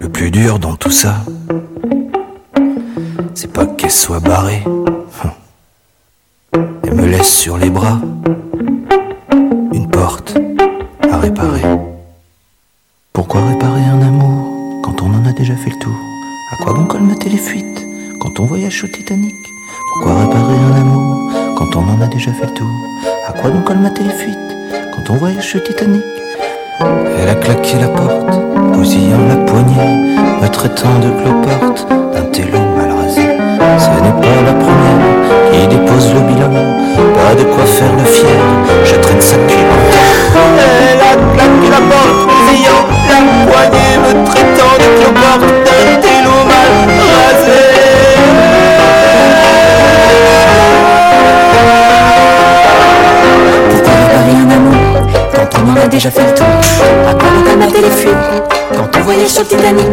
Le 0.00 0.08
plus 0.08 0.30
dur 0.30 0.58
dans 0.58 0.76
tout 0.76 0.90
ça, 0.90 1.16
soit 3.96 4.20
barrée. 4.20 4.62
Elle 6.84 6.94
me 6.94 7.06
laisse 7.06 7.34
sur 7.34 7.56
les 7.56 7.70
bras. 7.70 7.98
Une 9.72 9.88
porte 9.90 10.36
à 11.10 11.16
réparer. 11.16 11.62
Pourquoi 13.12 13.40
réparer 13.46 13.80
un 13.80 14.02
amour 14.02 14.82
quand 14.84 15.02
on 15.02 15.06
en 15.06 15.24
a 15.26 15.32
déjà 15.32 15.56
fait 15.56 15.70
le 15.70 15.78
tour? 15.78 15.94
À 16.52 16.62
quoi 16.62 16.74
bon 16.74 16.84
colmater 16.84 17.30
les 17.30 17.38
fuites 17.38 17.86
quand 18.20 18.38
on 18.38 18.44
voyage 18.44 18.84
au 18.84 18.86
Titanic? 18.86 19.34
Pourquoi 19.94 20.20
réparer 20.20 20.54
un 20.54 20.80
amour 20.82 21.32
quand 21.56 21.74
on 21.76 21.88
en 21.88 22.00
a 22.02 22.06
déjà 22.06 22.32
fait 22.32 22.46
le 22.46 22.54
tour? 22.54 22.70
À 23.26 23.32
quoi 23.32 23.50
bon 23.50 23.62
colmater 23.62 24.04
les 24.04 24.10
fuites 24.10 24.56
quand 24.94 25.10
on 25.10 25.16
voyage 25.16 25.56
au 25.56 25.60
Titanic? 25.60 26.04
Elle 27.18 27.30
a 27.30 27.34
claqué 27.34 27.78
la 27.80 27.88
porte, 27.88 28.38
bousillant 28.74 29.26
la 29.26 29.36
poignée, 29.36 30.16
me 30.42 30.48
traitant 30.48 30.98
de 30.98 31.08
cloporte, 31.22 31.45
déjà 55.96 56.10
fait 56.10 56.26
le 56.26 56.34
tour. 56.34 56.46
À 57.08 57.14
quoi 57.14 57.28
bon 57.34 57.50
colmater 57.50 57.80
les 57.80 57.90
fuites 57.90 58.12
quand 58.76 58.98
on 58.98 59.02
voyage 59.02 59.28
sur 59.28 59.40
le 59.40 59.48
Titanic 59.48 59.86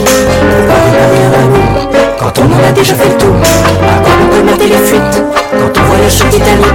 quand 2.20 2.39
on 2.39 2.44
en 2.44 2.68
a 2.68 2.72
déjà 2.74 2.94
fait 2.94 3.08
le 3.08 3.18
tour. 3.18 3.36
À 3.88 4.04
quoi 4.04 4.13
bon 4.20 4.36
colmater 4.36 4.68
les 4.68 4.86
fuites. 4.86 5.24
Quand 5.52 5.80
on 5.80 5.84
voyage 5.88 6.12
sur 6.12 6.26
le 6.26 6.32
Titanic 6.32 6.73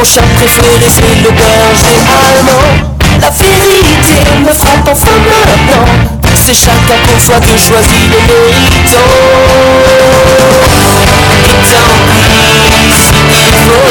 Mon 0.00 0.06
chien 0.06 0.22
préféré 0.34 0.80
c'est 0.88 1.22
le 1.22 1.30
berger 1.30 2.00
allemand. 2.08 2.88
La 3.20 3.28
vérité 3.28 4.16
me 4.40 4.50
frappe 4.50 4.88
enfin 4.90 5.18
maintenant. 5.28 5.84
C'est 6.42 6.54
chacun 6.54 6.96
pour 7.06 7.20
soi 7.20 7.34
que 7.38 7.48
choisit 7.48 8.08
le 8.08 8.16
méritant. 8.26 9.12
Et 11.44 11.56
tant 11.68 11.92
pis 12.88 12.94
s'il 12.96 13.52
faut 13.52 13.90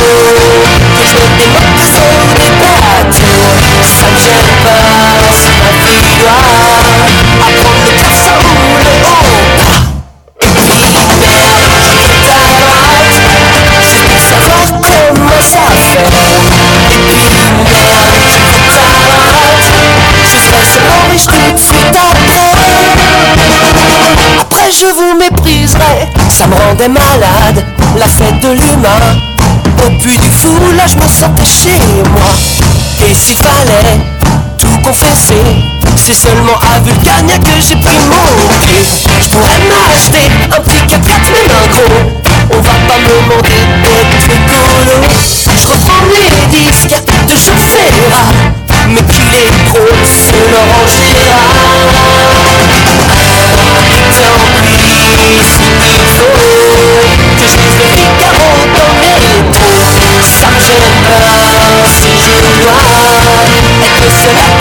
que 0.97 1.03
je 1.05 1.21
démonte 1.37 1.85
sur 1.85 2.25
des 2.39 2.53
bateaux 2.57 3.45
Ça 3.83 4.05
me 4.11 4.17
gêne 4.17 4.49
pas 4.63 5.13
si 5.31 5.51
ma 5.61 5.69
vie 5.85 6.58
Ça 26.69 26.75
me 26.75 26.81
rendait 26.81 26.99
malade 26.99 27.65
La 27.97 28.05
fête 28.05 28.39
de 28.41 28.49
l'humain. 28.49 29.17
Au 29.83 29.89
puits 29.97 30.19
du 30.19 30.29
fou 30.29 30.53
là 30.77 30.83
je 30.85 30.95
me 30.97 31.07
sentais 31.07 31.43
chez 31.45 31.79
moi. 32.11 32.29
Et 33.07 33.13
s'il 33.15 33.37
fallait 33.37 33.97
tout 34.59 34.77
confesser 34.83 35.41
C'est 35.95 36.13
seulement 36.13 36.59
à 36.75 36.79
Vulcania 36.81 37.39
que 37.39 37.59
j'ai 37.59 37.75
pris 37.75 37.97
mon 38.05 38.47
pied 38.61 38.85
Je 39.19 39.29
pourrais 39.29 39.59
m'acheter 39.65 40.29
un 40.45 40.61
petit 40.61 40.85
4 40.85 41.01
même 41.01 41.49
un 41.49 41.67
gros. 41.71 42.21
On 42.51 42.61
va 42.61 42.71
pas 42.87 42.99
me 42.99 43.07
demander 43.07 43.61
d'être 43.83 44.29
écolo 44.29 45.07
Je 45.57 45.67
reprends 45.67 46.05
les 46.13 46.45
disques 46.55 47.01
de 47.27 47.33
Chauffera 47.33 48.21
Mais 48.89 49.01
qu'il 49.01 49.33
est 49.33 49.73
trop 49.73 49.89
c'est 50.05 50.51
Laurent 50.51 51.48
être 64.29 64.53
le 64.53 64.58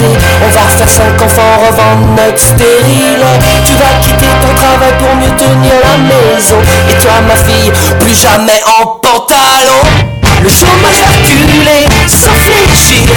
On 0.00 0.48
va 0.48 0.68
faire 0.70 0.88
5 0.88 1.20
enfants, 1.20 1.58
revendre 1.68 2.06
notre 2.16 2.38
stérile. 2.38 3.26
Tu 3.66 3.74
vas 3.74 4.00
quitter 4.00 4.32
ton 4.40 4.54
travail 4.54 4.96
pour 4.98 5.14
mieux 5.16 5.36
tenir 5.36 5.74
la 5.84 5.98
maison. 5.98 6.56
Et 6.88 6.94
toi 6.94 7.20
ma 7.28 7.36
fille, 7.36 7.70
plus 8.00 8.18
jamais 8.18 8.60
en 8.80 8.86
pantalon. 8.86 9.82
Le 10.42 10.48
chômage 10.48 10.96
va 10.96 11.12
reculer, 11.12 11.84
sans 12.08 12.32
fléchir. 12.32 13.12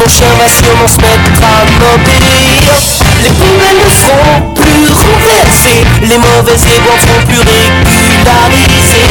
Mon 0.00 0.08
chien 0.08 0.32
va 0.40 0.48
sûrement 0.48 0.88
se 0.88 0.96
mettre 0.96 1.44
à 1.44 1.64
m'obéir 1.78 2.72
Les 3.22 3.30
poubelles 3.30 3.84
ne 3.84 3.92
seront 3.92 4.54
plus 4.54 4.88
renversées. 4.96 5.84
Les 6.00 6.16
mauvais 6.16 6.56
éboueurs 6.56 7.00
seront 7.04 7.26
plus 7.26 7.38
régularisés 7.38 9.04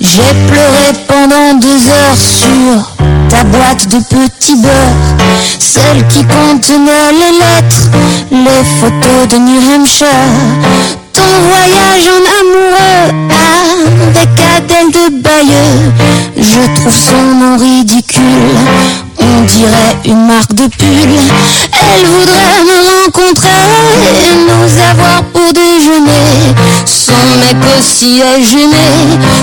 J'ai 0.00 0.34
pleuré 0.48 0.92
pendant 1.08 1.54
deux 1.54 1.88
heures 1.88 2.16
sur 2.16 2.92
ta 3.30 3.42
boîte 3.44 3.88
de 3.88 3.98
petits 3.98 4.56
beurre, 4.56 4.72
celle 5.58 6.06
qui 6.08 6.24
contenait 6.24 7.12
les 7.12 7.38
lettres, 7.38 7.90
les 8.30 8.64
photos 8.78 9.28
de 9.28 9.38
New 9.38 9.60
Hampshire, 9.74 10.08
ton 11.12 11.22
voyage 11.48 12.08
en 12.08 12.22
amoureux 12.40 13.28
avec 14.08 14.28
Adèle 14.56 14.92
de 14.92 15.22
Bayeux 15.22 16.23
je 16.54 16.60
trouve 16.80 16.94
son 16.94 17.34
nom 17.34 17.56
ridicule, 17.58 18.22
on 19.18 19.40
dirait 19.42 19.96
une 20.04 20.24
marque 20.24 20.54
de 20.54 20.68
pull. 20.68 20.86
Elle 20.86 22.06
voudrait 22.06 22.62
me 22.62 22.78
rencontrer 23.02 23.48
et 24.22 24.34
nous 24.46 24.70
avoir 24.88 25.24
pour 25.32 25.52
déjeuner. 25.52 26.54
Son 26.86 27.24
mec 27.40 27.56
aussi 27.76 28.20
est 28.20 28.44
gêné, 28.44 28.88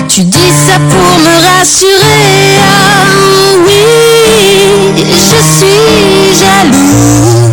tu 0.07 0.21
dis 0.21 0.53
ça 0.65 0.79
pour 0.89 1.11
me 1.19 1.35
rassurer. 1.59 2.59
Ah 2.61 3.09
oui, 3.67 5.03
je 5.09 5.39
suis 5.43 5.79
jalouse. 6.39 7.51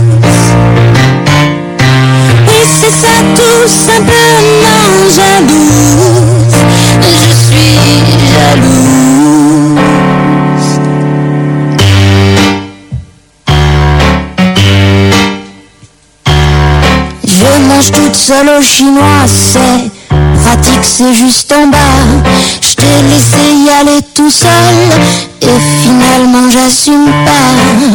Oui, 2.47 2.61
c'est 2.81 2.95
ça 2.95 3.17
tout 3.35 3.67
simplement 3.67 4.18
mange 17.79 17.91
toute 17.93 18.16
seule 18.16 18.49
au 18.59 18.62
chinois, 18.62 19.24
c'est 19.26 19.91
pratique, 20.43 20.83
c'est 20.83 21.14
juste 21.14 21.53
en 21.53 21.66
bas. 21.68 21.79
Je 22.61 22.74
t'ai 22.74 23.03
laissé 23.11 23.45
y 23.55 23.70
aller 23.70 24.01
tout 24.14 24.31
seul 24.31 24.51
et 25.43 25.59
finalement 25.83 26.51
j'assume 26.51 27.07
pas. 27.24 27.49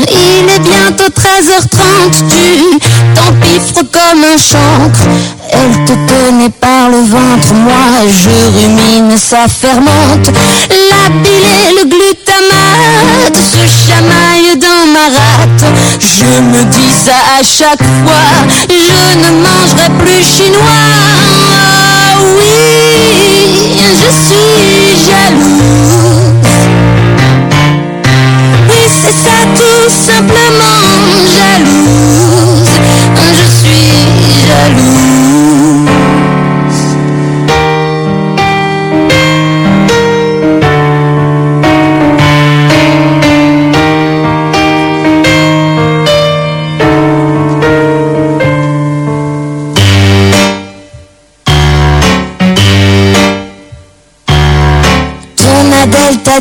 Il 0.09 0.49
est 0.49 0.59
bientôt 0.59 1.09
13h30, 1.09 2.11
tu 2.29 2.79
t'empiffres 3.15 3.84
comme 3.91 4.23
un 4.23 4.38
chancre. 4.38 5.03
Elle 5.51 5.86
te 5.86 5.93
tenait 5.93 6.49
par 6.49 6.89
le 6.89 6.99
ventre, 6.99 7.53
moi 7.53 8.07
je 8.07 8.29
rumine, 8.57 9.17
ça 9.17 9.47
fermente. 9.47 10.27
La 10.91 11.09
bile 11.09 11.55
et 11.67 11.73
le 11.79 11.89
glutamate 11.89 13.38
se 13.38 13.63
chamaillent 13.88 14.57
dans 14.57 14.86
ma 14.93 15.05
rate. 15.17 15.53
Je 16.06 16.26
me 16.26 16.66
dis 16.66 16.91
ça 16.91 17.16
à 17.39 17.43
chaque 17.43 17.82
fois, 17.82 18.28
je 18.68 19.18
ne 19.20 19.32
mangerai 19.41 19.89
plus 19.99 20.22
chinois. 20.22 20.60
Ah 21.54 22.20
oui, 22.38 22.51
je 23.72 24.10
suis 24.12 24.97
jalouse. 25.06 25.62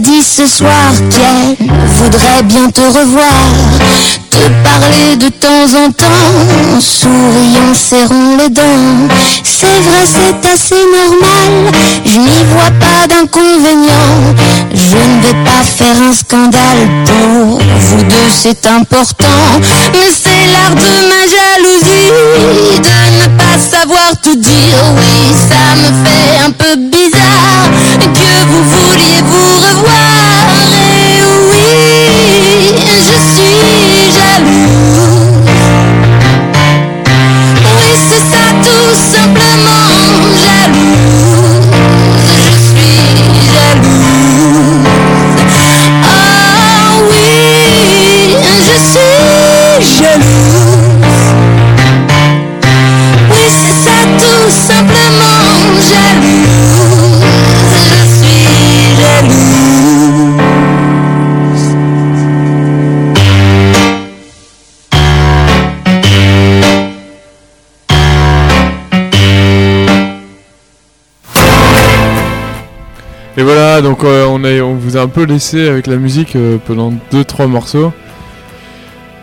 Dit 0.01 0.23
ce 0.23 0.47
soir 0.47 0.91
qu'elle 1.11 1.69
voudrait 1.69 2.43
bien 2.45 2.71
te 2.71 2.81
revoir, 2.81 3.47
te 4.31 4.49
parler 4.65 5.17
de 5.17 5.29
temps 5.29 5.69
en 5.85 5.93
temps, 5.93 6.81
souriant, 6.81 7.75
serrant 7.75 8.37
les 8.39 8.49
dents. 8.49 9.09
C'est 9.45 9.67
vrai, 9.67 10.05
c'est 10.07 10.49
assez 10.51 10.83
normal, 10.87 11.73
je 12.07 12.19
n'y 12.19 12.43
vois 12.53 12.73
pas 12.81 13.07
d'inconvénient. 13.07 14.35
Je 14.75 14.97
ne 14.97 15.21
vais 15.23 15.45
pas 15.45 15.63
faire 15.63 16.01
un 16.09 16.15
scandale 16.15 16.89
pour 17.05 17.59
vous 17.59 18.03
deux, 18.03 18.31
c'est 18.31 18.67
important. 18.67 19.27
Mais 19.93 20.11
c'est 20.11 20.47
l'art 20.53 20.75
de 20.75 21.07
ma 21.07 21.23
jalousie, 21.29 22.11
de 22.79 23.23
ne 23.23 23.37
pas 23.37 23.59
savoir 23.61 24.11
tout 24.23 24.37
dire. 24.37 24.79
Oui, 24.97 25.35
ça 25.49 25.77
me 25.77 26.05
fait 26.05 26.32
voilà, 73.73 73.89
donc 73.89 74.05
euh, 74.05 74.27
on, 74.29 74.45
a, 74.45 74.61
on 74.61 74.75
vous 74.75 74.99
a 74.99 75.01
un 75.01 75.09
peu 75.09 75.25
laissé 75.25 75.67
avec 75.67 75.87
la 75.87 75.97
musique 75.97 76.37
euh, 76.37 76.59
pendant 76.67 76.93
2-3 77.13 77.47
morceaux. 77.47 77.91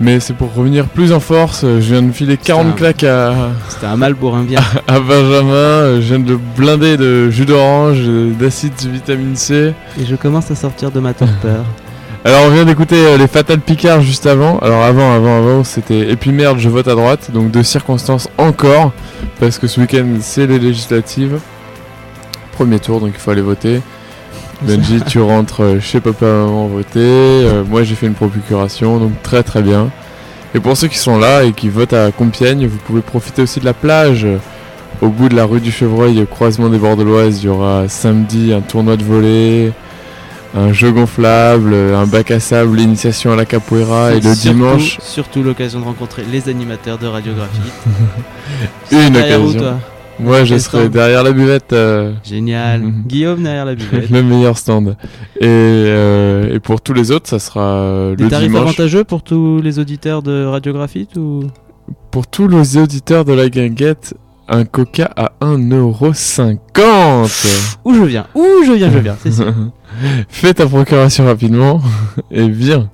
Mais 0.02 0.20
c'est 0.20 0.34
pour 0.34 0.52
revenir 0.56 0.86
plus 0.88 1.12
en 1.14 1.20
force. 1.20 1.62
euh, 1.64 1.80
Je 1.82 1.94
viens 1.94 2.02
de 2.02 2.12
filer 2.12 2.36
40 2.38 2.68
un- 2.68 2.72
claques 2.72 3.04
à, 3.04 3.34
C'était 3.68 3.86
un 3.86 3.96
Malbourg 3.96 4.38
bien. 4.38 4.62
à 4.88 5.00
Benjamin. 5.00 5.96
Je 6.00 6.00
viens 6.02 6.20
de 6.20 6.30
le 6.32 6.40
blinder 6.58 6.98
de 6.98 7.30
jus 7.30 7.46
d'orange, 7.46 8.00
d'acide 8.40 8.74
vitamine 8.92 9.36
C. 9.36 9.74
Et 10.02 10.06
je 10.06 10.16
commence 10.16 10.50
à 10.50 10.56
sortir 10.56 10.90
de 10.90 11.00
ma 11.00 11.14
torpeur. 11.14 11.64
Alors 12.26 12.42
on 12.48 12.50
vient 12.50 12.66
d'écouter 12.66 13.18
les 13.20 13.28
Fatal 13.28 13.60
Picard 13.60 14.02
juste 14.02 14.26
avant. 14.26 14.58
Alors 14.60 14.84
avant, 14.84 15.14
avant, 15.14 15.38
avant, 15.38 15.64
c'était 15.64 16.10
Et 16.10 16.16
puis 16.16 16.32
merde, 16.32 16.58
je 16.60 16.70
vote 16.70 16.88
à 16.88 16.96
droite. 16.96 17.30
Donc 17.34 17.52
de 17.52 17.62
circonstances 17.62 18.30
encore. 18.40 18.94
Parce 19.40 19.60
que 19.60 19.68
ce 19.68 19.80
week-end, 19.80 20.08
c'est 20.22 20.48
les 20.48 20.58
législatives. 20.60 21.38
Premier 22.54 22.80
tour, 22.80 23.00
donc 23.00 23.12
il 23.14 23.20
faut 23.20 23.30
aller 23.32 23.42
voter. 23.42 23.82
Benji, 24.62 25.02
tu 25.08 25.20
rentres 25.22 25.62
chez 25.82 26.00
papa 26.02 26.26
maman 26.26 26.68
voter. 26.68 27.00
Euh, 27.00 27.64
moi, 27.64 27.84
j'ai 27.84 27.96
fait 27.96 28.08
une 28.08 28.14
procuration, 28.14 28.98
donc 29.00 29.12
très 29.24 29.42
très 29.44 29.62
bien. 29.62 29.90
Et 30.54 30.60
pour 30.60 30.76
ceux 30.76 30.88
qui 30.88 30.98
sont 30.98 31.18
là 31.18 31.44
et 31.44 31.54
qui 31.54 31.70
votent 31.70 31.94
à 31.94 32.12
Compiègne, 32.12 32.68
vous 32.68 32.78
pouvez 32.86 33.02
profiter 33.02 33.42
aussi 33.44 33.60
de 33.60 33.66
la 33.66 33.74
plage. 33.74 34.28
Au 35.02 35.08
bout 35.08 35.30
de 35.30 35.36
la 35.36 35.46
rue 35.46 35.62
du 35.62 35.72
Chevreuil, 35.72 36.22
au 36.22 36.26
croisement 36.26 36.68
des 36.68 36.78
Bordeloises, 36.78 37.42
il 37.42 37.46
y 37.46 37.50
aura 37.50 37.88
samedi 37.88 38.52
un 38.52 38.60
tournoi 38.60 38.98
de 38.98 39.04
volley, 39.04 39.72
un 40.58 40.74
jeu 40.74 40.92
gonflable, 40.92 41.74
un 41.96 42.06
bac 42.06 42.32
à 42.32 42.42
sable, 42.42 42.76
l'initiation 42.76 43.32
à 43.32 43.38
la 43.38 43.46
capoeira 43.46 44.12
et 44.12 44.16
le 44.16 44.22
surtout- 44.34 44.40
dimanche, 44.42 44.98
Surtout 45.02 45.42
l'occasion 45.42 45.80
de 45.80 45.86
rencontrer 45.86 46.24
les 46.30 46.50
animateurs 46.50 46.98
de 46.98 47.08
radiographie. 47.08 47.62
une 48.92 49.16
occasion. 49.16 49.54
toi 49.60 49.74
Moi, 50.20 50.44
je 50.44 50.58
serai 50.58 50.80
stand 50.82 50.92
derrière 50.92 51.24
la 51.24 51.32
buvette. 51.32 51.74
euh, 51.74 52.14
Génial. 52.24 52.82
Guillaume 53.08 53.44
derrière 53.44 53.66
la 53.66 53.76
buvette. 53.76 54.10
le 54.10 54.24
meilleur 54.24 54.58
stand. 54.58 54.96
Et, 55.40 55.46
euh, 55.46 56.56
et 56.56 56.60
pour 56.60 56.82
tous 56.82 56.94
les 56.94 57.12
autres, 57.12 57.30
ça 57.30 57.40
sera 57.40 57.62
euh, 57.62 58.16
Des 58.16 58.26
le 58.26 58.30
tarifs 58.30 58.48
dimanche. 58.48 58.62
avantageux 58.64 59.04
pour 59.04 59.24
tous 59.24 59.62
les 59.62 59.80
auditeurs 59.80 60.22
de 60.22 60.46
radiographie 60.46 61.08
ou? 61.16 61.44
Pour 62.12 62.28
tous 62.28 62.48
les 62.48 62.78
auditeurs 62.78 63.26
de 63.26 63.34
la 63.34 63.50
guinguette, 63.50 64.14
un 64.48 64.66
coca 64.66 65.10
à 65.16 65.32
1,50€. 65.42 67.78
Où 67.86 67.94
je 67.94 68.04
viens? 68.04 68.26
Où 68.36 68.46
je 68.66 68.74
viens, 68.74 68.92
je 68.92 69.00
viens, 69.00 69.16
c'est. 69.20 69.32
Fais 70.30 70.54
ta 70.54 70.66
procuration 70.68 71.26
rapidement 71.26 71.82
et 72.32 72.48
viens. 72.50 72.90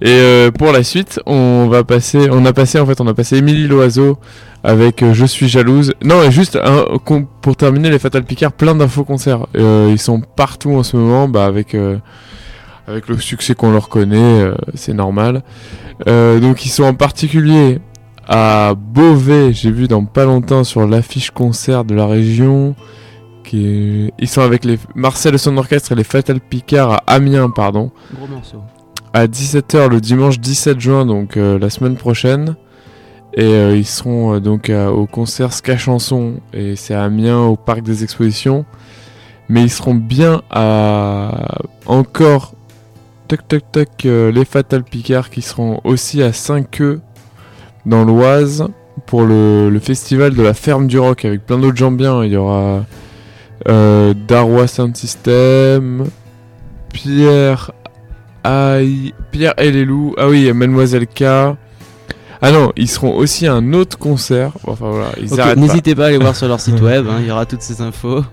Et 0.00 0.08
euh, 0.08 0.50
pour 0.50 0.72
la 0.72 0.82
suite, 0.82 1.20
on 1.26 1.68
va 1.68 1.84
passer, 1.84 2.28
on 2.30 2.44
a 2.46 2.52
passé 2.52 2.78
en 2.80 2.86
fait, 2.86 3.00
on 3.00 3.06
a 3.06 3.14
passé 3.14 3.36
Émilie 3.38 3.66
Loiseau 3.68 4.18
avec 4.62 5.02
euh, 5.02 5.12
Je 5.14 5.24
suis 5.26 5.48
jalouse. 5.48 5.92
Non, 6.04 6.22
et 6.22 6.30
juste 6.30 6.56
un- 6.56 6.84
pour 7.40 7.56
terminer 7.56 7.90
les 7.90 7.98
Fatal 7.98 8.24
Picard, 8.24 8.52
plein 8.52 8.74
d'infos 8.74 9.04
concerts. 9.04 9.46
Euh, 9.56 9.88
ils 9.90 9.98
sont 9.98 10.20
partout 10.20 10.72
en 10.72 10.82
ce 10.82 10.96
moment, 10.96 11.28
bah 11.28 11.44
avec 11.46 11.76
avec 12.86 13.08
le 13.08 13.18
succès 13.18 13.54
qu'on 13.54 13.70
leur 13.72 13.88
connaît, 13.88 14.50
c'est 14.74 14.94
normal. 14.94 15.42
Donc 16.06 16.64
ils 16.64 16.70
sont 16.70 16.84
en 16.84 16.94
particulier 16.94 17.78
à 18.28 18.74
Beauvais, 18.76 19.52
j'ai 19.52 19.70
vu 19.70 19.88
dans 19.88 20.04
pas 20.04 20.24
longtemps 20.24 20.62
sur 20.64 20.86
l'affiche 20.86 21.30
concert 21.30 21.84
de 21.84 21.94
la 21.94 22.06
région. 22.06 22.74
Qui 23.44 24.12
Ils 24.18 24.28
sont 24.28 24.42
avec 24.42 24.64
les 24.64 24.78
Marcel 24.94 25.38
son 25.38 25.56
orchestre 25.56 25.92
et 25.92 25.94
les 25.94 26.04
Fatal 26.04 26.40
Picard 26.40 26.92
à 26.92 26.96
Amiens, 27.14 27.50
pardon. 27.50 27.90
Gros 28.14 28.26
morceau. 28.28 28.58
À 29.12 29.26
17h 29.26 29.88
le 29.88 30.00
dimanche 30.00 30.38
17 30.38 30.80
juin, 30.80 31.06
donc 31.06 31.36
euh, 31.36 31.58
la 31.58 31.70
semaine 31.70 31.96
prochaine. 31.96 32.56
Et 33.34 33.44
euh, 33.44 33.76
ils 33.76 33.86
seront 33.86 34.34
euh, 34.34 34.40
donc 34.40 34.70
au 34.70 35.06
concert 35.06 35.52
Ska 35.52 35.76
Chanson, 35.76 36.34
et 36.52 36.76
c'est 36.76 36.94
à 36.94 37.04
Amiens 37.04 37.40
au 37.40 37.56
Parc 37.56 37.82
des 37.82 38.04
Expositions. 38.04 38.64
Mais 39.48 39.62
ils 39.62 39.70
seront 39.70 39.94
bien 39.94 40.42
à 40.50 41.58
encore 41.86 42.54
toc 43.26 43.48
toc 43.48 43.62
toc 43.72 43.88
les 44.04 44.44
Fatal 44.44 44.84
Picard 44.84 45.28
qui 45.28 45.42
seront 45.42 45.80
aussi 45.82 46.22
à 46.22 46.32
5 46.32 46.80
e 46.80 47.00
dans 47.84 48.04
l'Oise 48.04 48.68
pour 49.06 49.22
le, 49.22 49.76
festival 49.82 50.34
de 50.34 50.42
la 50.42 50.54
ferme 50.54 50.86
du 50.86 51.00
rock 51.00 51.24
avec 51.24 51.44
plein 51.46 51.58
d'autres 51.58 51.76
gens 51.76 51.90
bien. 51.90 52.24
Il 52.24 52.30
y 52.30 52.36
aura 52.36 52.84
Darwa 53.66 54.68
Sound 54.68 54.96
System, 54.96 56.06
Pierre 56.92 57.72
Aïe, 58.44 59.14
Pierre 59.30 59.54
et 59.58 59.70
les 59.70 59.84
loups. 59.84 60.14
Ah 60.18 60.28
oui, 60.28 60.52
Mademoiselle 60.52 61.06
K. 61.06 61.24
Ah 62.42 62.52
non, 62.52 62.72
ils 62.74 62.88
seront 62.88 63.14
aussi 63.16 63.46
à 63.46 63.52
un 63.52 63.74
autre 63.74 63.98
concert. 63.98 64.52
Enfin 64.66 64.90
voilà, 64.90 65.10
ils 65.20 65.28
pas. 65.28 65.54
N'hésitez 65.54 65.94
pas 65.94 66.04
à 66.04 66.06
aller 66.08 66.16
voir 66.16 66.34
sur 66.34 66.48
leur 66.48 66.58
site 66.58 66.80
web, 66.82 67.06
hein, 67.06 67.18
il 67.20 67.26
y 67.26 67.30
aura 67.30 67.44
toutes 67.44 67.60
ces 67.60 67.82
infos. 67.82 68.24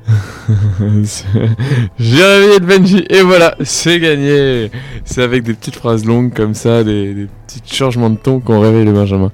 J'ai 1.99 2.23
réveillé 2.23 2.59
le 2.59 2.65
Benji 2.65 3.05
et 3.09 3.21
voilà, 3.21 3.55
c'est 3.61 3.99
gagné. 3.99 4.71
C'est 5.03 5.23
avec 5.23 5.43
des 5.43 5.53
petites 5.53 5.75
phrases 5.75 6.05
longues 6.05 6.33
comme 6.33 6.53
ça, 6.53 6.85
des, 6.85 7.13
des 7.13 7.27
petits 7.47 7.75
changements 7.75 8.09
de 8.09 8.15
ton 8.15 8.39
qu'on 8.39 8.61
réveille 8.61 8.85
le 8.85 8.93
Benjamin. 8.93 9.31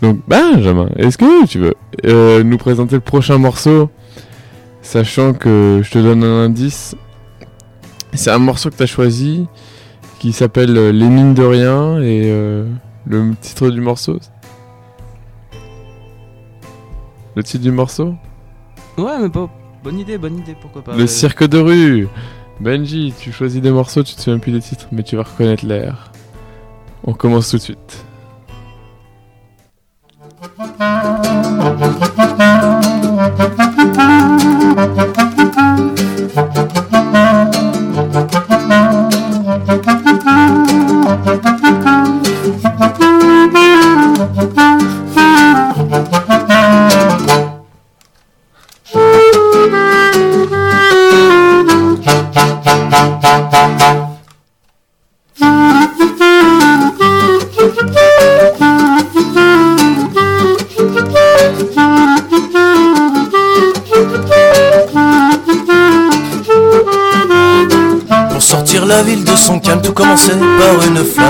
Donc 0.00 0.20
Benjamin, 0.28 0.90
est-ce 0.96 1.18
que 1.18 1.46
tu 1.46 1.58
veux 1.58 1.74
euh, 2.06 2.44
nous 2.44 2.58
présenter 2.58 2.94
le 2.94 3.00
prochain 3.00 3.38
morceau, 3.38 3.90
sachant 4.80 5.32
que 5.32 5.80
je 5.82 5.90
te 5.90 5.98
donne 5.98 6.22
un 6.22 6.44
indice. 6.44 6.94
C'est 8.12 8.30
un 8.30 8.38
morceau 8.38 8.70
que 8.70 8.76
tu 8.76 8.82
as 8.84 8.86
choisi 8.86 9.46
qui 10.24 10.32
s'appelle 10.32 10.74
euh, 10.78 10.90
Les 10.90 11.10
mines 11.10 11.34
de 11.34 11.42
rien 11.42 12.00
et 12.00 12.30
euh, 12.30 12.66
le 13.04 13.34
titre 13.42 13.68
du 13.68 13.82
morceau. 13.82 14.18
Le 17.34 17.42
titre 17.42 17.62
du 17.62 17.70
morceau? 17.70 18.14
Ouais, 18.96 19.18
mais. 19.20 19.28
Bonne 19.28 19.98
idée, 19.98 20.16
bonne 20.16 20.38
idée, 20.38 20.56
pourquoi 20.58 20.80
pas. 20.80 20.96
Le 20.96 21.06
cirque 21.06 21.44
de 21.44 21.58
rue. 21.58 22.08
Benji, 22.58 23.12
tu 23.18 23.32
choisis 23.32 23.60
des 23.60 23.70
morceaux, 23.70 24.02
tu 24.02 24.14
te 24.14 24.20
souviens 24.22 24.38
plus 24.38 24.52
des 24.52 24.62
titres, 24.62 24.86
mais 24.92 25.02
tu 25.02 25.14
vas 25.16 25.24
reconnaître 25.24 25.66
l'air. 25.66 26.10
On 27.06 27.12
commence 27.12 27.50
tout 27.50 27.58
de 27.58 27.62
suite. 27.62 28.06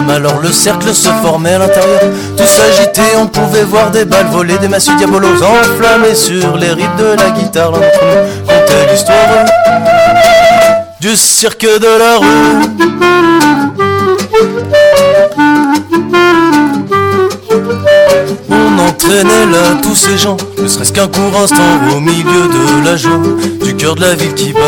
Alors 0.09 0.39
le 0.41 0.53
cercle 0.53 0.95
se 0.95 1.09
formait 1.09 1.55
à 1.55 1.59
l'intérieur, 1.59 2.01
tout 2.37 2.47
s'agitait. 2.47 3.17
On 3.19 3.27
pouvait 3.27 3.65
voir 3.65 3.91
des 3.91 4.05
balles 4.05 4.29
voler, 4.31 4.57
des 4.59 4.69
massues 4.69 4.95
diabolos 4.97 5.43
enflammés 5.43 6.15
sur 6.15 6.57
les 6.57 6.71
rides 6.71 6.97
de 6.99 7.17
la 7.21 7.31
guitare. 7.31 7.73
L'un 7.73 7.81
d'entre 7.81 8.75
nous 8.87 8.93
l'histoire 8.93 9.45
du 11.01 11.17
cirque 11.17 11.67
de 11.67 11.99
la 11.99 12.19
rue. 12.19 12.27
On 18.51 18.79
entraînait 18.79 19.47
là 19.47 19.81
tous 19.83 19.97
ces 19.97 20.17
gens, 20.17 20.37
ne 20.63 20.69
serait-ce 20.69 20.93
qu'un 20.93 21.09
court 21.09 21.43
instant 21.43 21.57
au 21.97 22.01
milieu 22.01 22.23
de 22.25 22.85
la 22.85 22.97
joie, 22.97 23.19
du 23.65 23.75
cœur 23.75 23.97
de 23.97 24.03
la 24.03 24.15
ville 24.15 24.35
qui 24.35 24.53
bat. 24.53 24.61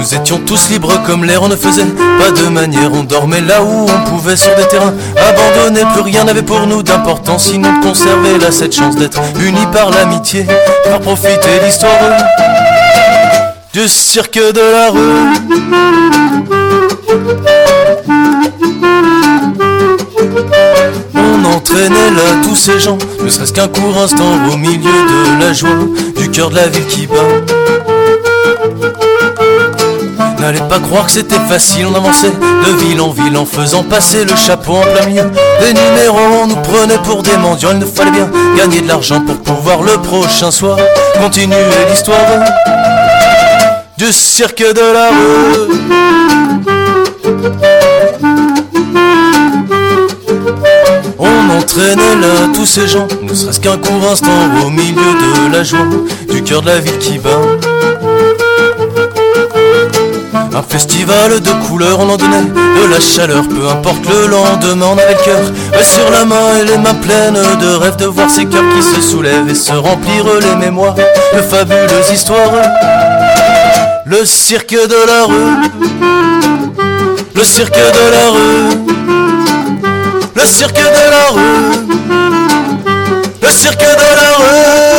Nous 0.00 0.14
étions 0.14 0.38
tous 0.38 0.70
libres 0.70 0.98
comme 1.04 1.24
l'air, 1.24 1.42
on 1.42 1.48
ne 1.48 1.56
faisait 1.56 1.84
pas 1.84 2.30
de 2.30 2.48
manière, 2.48 2.90
on 2.94 3.02
dormait 3.02 3.42
là 3.42 3.62
où 3.62 3.86
on 3.86 4.10
pouvait 4.10 4.34
sur 4.34 4.56
des 4.56 4.66
terrains 4.66 4.94
abandonnés, 5.14 5.84
plus 5.92 6.00
rien 6.00 6.24
n'avait 6.24 6.40
pour 6.42 6.66
nous 6.66 6.82
d'importance, 6.82 7.48
sinon 7.50 7.68
de 7.78 7.86
conserver 7.86 8.38
là 8.38 8.50
cette 8.50 8.74
chance 8.74 8.96
d'être 8.96 9.20
unis 9.38 9.66
par 9.74 9.90
l'amitié, 9.90 10.46
par 10.88 11.00
profiter 11.00 11.60
l'histoire 11.62 11.92
du 13.74 13.86
cirque 13.88 14.38
de 14.38 14.72
la 14.72 14.90
rue. 14.90 14.98
On 21.14 21.44
entraînait 21.44 22.10
là 22.10 22.40
tous 22.42 22.56
ces 22.56 22.80
gens, 22.80 22.96
ne 23.22 23.28
serait-ce 23.28 23.52
qu'un 23.52 23.68
court 23.68 23.98
instant 24.02 24.48
au 24.50 24.56
milieu 24.56 24.78
de 24.80 25.40
la 25.44 25.52
joie, 25.52 25.68
du 26.16 26.30
cœur 26.30 26.48
de 26.48 26.56
la 26.56 26.68
ville 26.68 26.86
qui 26.86 27.06
bat. 27.06 27.59
N'allez 30.40 30.60
pas 30.60 30.78
croire 30.80 31.04
que 31.06 31.12
c'était 31.12 31.38
facile, 31.48 31.86
on 31.86 31.94
avançait 31.94 32.30
de 32.30 32.72
ville 32.78 33.00
en 33.00 33.10
ville 33.10 33.36
en 33.36 33.44
faisant 33.44 33.82
passer 33.82 34.24
le 34.24 34.34
chapeau 34.34 34.76
en 34.76 34.80
plein 34.82 35.06
milieu. 35.06 35.30
Des 35.60 35.74
numéros, 35.74 36.42
on 36.42 36.46
nous 36.46 36.56
prenait 36.56 36.98
pour 37.04 37.22
des 37.22 37.36
mendiants, 37.36 37.70
il 37.72 37.78
nous 37.78 37.86
fallait 37.86 38.10
bien 38.10 38.30
gagner 38.56 38.80
de 38.80 38.88
l'argent 38.88 39.20
pour 39.20 39.36
pouvoir 39.36 39.82
le 39.82 39.92
prochain 39.98 40.50
soir 40.50 40.78
continuer 41.22 41.56
l'histoire 41.90 42.18
du 43.98 44.10
cirque 44.12 44.62
de 44.62 44.92
la 44.94 45.10
rue. 45.10 45.68
On 51.18 51.58
entraînait 51.58 52.16
là 52.16 52.48
tous 52.54 52.66
ces 52.66 52.88
gens, 52.88 53.06
ne 53.22 53.34
serait-ce 53.34 53.60
qu'un 53.60 53.76
court 53.76 54.10
instant 54.10 54.30
au 54.64 54.70
milieu 54.70 54.94
de 54.94 55.52
la 55.52 55.62
joie, 55.62 55.86
du 56.30 56.42
cœur 56.42 56.62
de 56.62 56.68
la 56.68 56.78
ville 56.78 56.98
qui 56.98 57.18
bat. 57.18 57.30
Un 60.52 60.62
festival 60.62 61.40
de 61.40 61.50
couleurs, 61.66 62.00
on 62.00 62.08
en 62.08 62.16
donnait 62.16 62.42
de 62.42 62.90
la 62.92 62.98
chaleur, 62.98 63.44
peu 63.48 63.68
importe 63.68 64.04
le 64.08 64.26
lendemain, 64.26 64.86
on 64.92 64.98
avait 64.98 65.14
le 65.14 65.24
cœur 65.24 65.40
sur 65.82 66.10
la 66.10 66.24
main 66.24 66.56
et 66.60 66.64
les 66.64 66.76
mains 66.76 66.94
pleines 66.94 67.38
de 67.60 67.74
rêves 67.76 67.96
de 67.96 68.06
voir 68.06 68.28
ces 68.28 68.46
cœurs 68.46 68.64
qui 68.76 68.82
se 68.82 69.00
soulèvent 69.00 69.48
et 69.48 69.54
se 69.54 69.72
remplir 69.72 70.24
les 70.40 70.56
mémoires 70.56 70.94
de 70.96 71.40
fabuleuses 71.40 72.10
histoires. 72.12 72.50
Le 74.06 74.24
cirque 74.24 74.72
de 74.72 75.06
la 75.06 75.24
rue, 75.26 75.70
le 77.34 77.44
cirque 77.44 77.76
de 77.76 78.10
la 78.12 78.30
rue, 78.32 78.76
le 80.34 80.44
cirque 80.44 80.74
de 80.74 81.10
la 81.10 81.30
rue, 81.32 81.40
le 83.40 83.48
cirque 83.50 83.78
de 83.78 84.16
la 84.16 84.36
rue. 84.36 84.89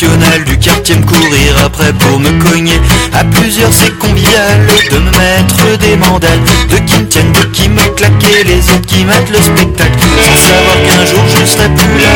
Du 0.00 0.56
quartier 0.58 0.94
me 0.94 1.04
courir 1.04 1.56
après 1.64 1.92
pour 1.92 2.20
me 2.20 2.30
cogner 2.40 2.80
À 3.12 3.24
plusieurs 3.24 3.72
c'est 3.72 3.98
convivial 3.98 4.64
de 4.92 4.96
me 4.96 5.10
mettre 5.10 5.76
des 5.78 5.96
mandales. 5.96 6.38
De 6.70 6.76
qui 6.76 7.00
me 7.00 7.08
tiennent, 7.08 7.32
de 7.32 7.40
qui 7.46 7.68
me 7.68 7.82
claquer, 7.96 8.44
les 8.44 8.60
autres 8.70 8.86
qui 8.86 9.04
matent 9.04 9.28
le 9.28 9.42
spectacle. 9.42 9.98
Sans 10.24 10.36
savoir 10.36 10.76
qu'un 10.86 11.04
jour 11.04 11.24
je 11.26 11.44
serai 11.44 11.68
plus 11.70 12.00
là. 12.00 12.14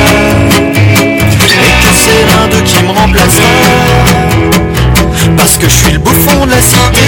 Et 1.51 1.73
que 1.83 1.93
c'est 1.93 2.25
l'un 2.31 2.47
d'eux 2.47 2.63
qui 2.65 2.85
me 2.85 2.91
remplacera. 2.93 3.49
Parce 5.37 5.59
que 5.59 5.69
je 5.69 5.75
suis 5.75 5.93
le 5.93 5.99
bouffon 5.99 6.47
de 6.47 6.51
la 6.53 6.63
cité 6.63 7.03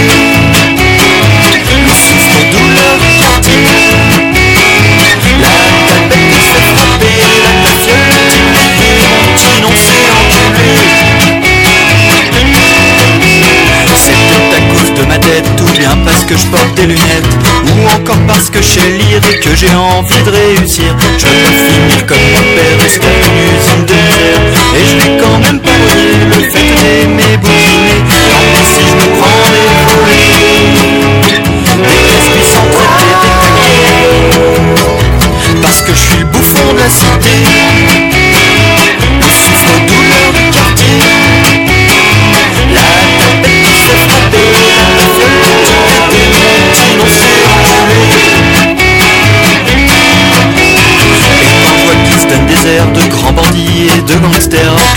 que 16.35 16.41
je 16.41 16.47
porte 16.47 16.75
des 16.75 16.87
lunettes 16.87 17.33
Ou 17.67 17.89
encore 17.95 18.19
parce 18.27 18.51
que 18.51 18.61
je 18.61 18.81
que 19.41 19.55
j'ai 19.55 19.75
envie 19.75 20.23
de 20.25 20.31
réussir. 20.31 20.97
Je 21.19 21.27
veux 21.27 21.55
finir 21.71 22.07
comme 22.07 22.27
mon 22.33 22.45
père, 22.55 22.77
rester 22.81 23.07
à 23.07 23.09
une 23.27 23.39
usine 23.55 23.85
de 23.87 23.95
misère. 23.95 24.43
Et 24.75 24.85
je 24.89 24.95
vais 24.97 25.13
quand 25.21 25.39
même 25.39 25.61
pas 25.61 25.79
nier 25.95 26.25
le 26.31 26.41
fait 26.51 26.71
d'aimer 26.79 27.37
bouger. 27.37 27.99
Tant 28.33 28.47
pis 28.53 28.67
si 28.67 28.83
je 28.89 28.95
me 28.95 29.07
prends 29.19 29.45
des 29.55 29.69
volets, 29.87 30.35
des 31.85 32.03
esprits 32.19 32.49
sans 32.53 32.69
traiter 32.75 33.11
des. 33.15 33.75
Parce 35.63 35.81
que 35.83 35.93
je 35.95 36.03
suis 36.15 36.25
bouffon 36.25 36.67
de 36.73 36.79
la 36.79 36.89
cité, 36.89 37.37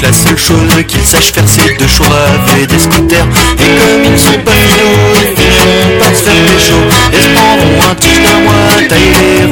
la 0.02 0.14
seule 0.14 0.38
chose 0.38 0.84
qu'ils 0.88 1.06
sachent 1.06 1.32
faire 1.32 1.44
c'est 1.48 1.80
de 1.80 1.88
chouraver 1.88 2.68
des 2.68 2.80
scooters. 2.80 3.28
Et 3.60 3.72
comme 3.80 4.04
ils 4.06 4.20
sont 4.20 4.40
pas 4.44 4.52
finaux, 4.52 4.98
ils 5.16 5.36
finiront 5.36 6.00
par 6.00 6.10
se 6.10 6.24
faire 6.24 6.46
pécho 6.46 6.76
Et 7.14 7.22
se 7.22 7.28
prendront 7.34 7.92
un 7.92 7.96
tige 7.96 8.22
d'un 8.24 8.40
mois, 8.42 8.88
tailler 8.88 9.47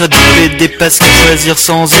marrant 0.00 0.08
qui 0.08 0.08
me 0.08 0.08
traite 0.08 0.10
de 0.10 0.16
PD 0.56 0.68
parce 0.78 0.98
qu'à 0.98 1.06
choisir 1.26 1.58
sans 1.58 1.84
hésiter. 1.84 2.00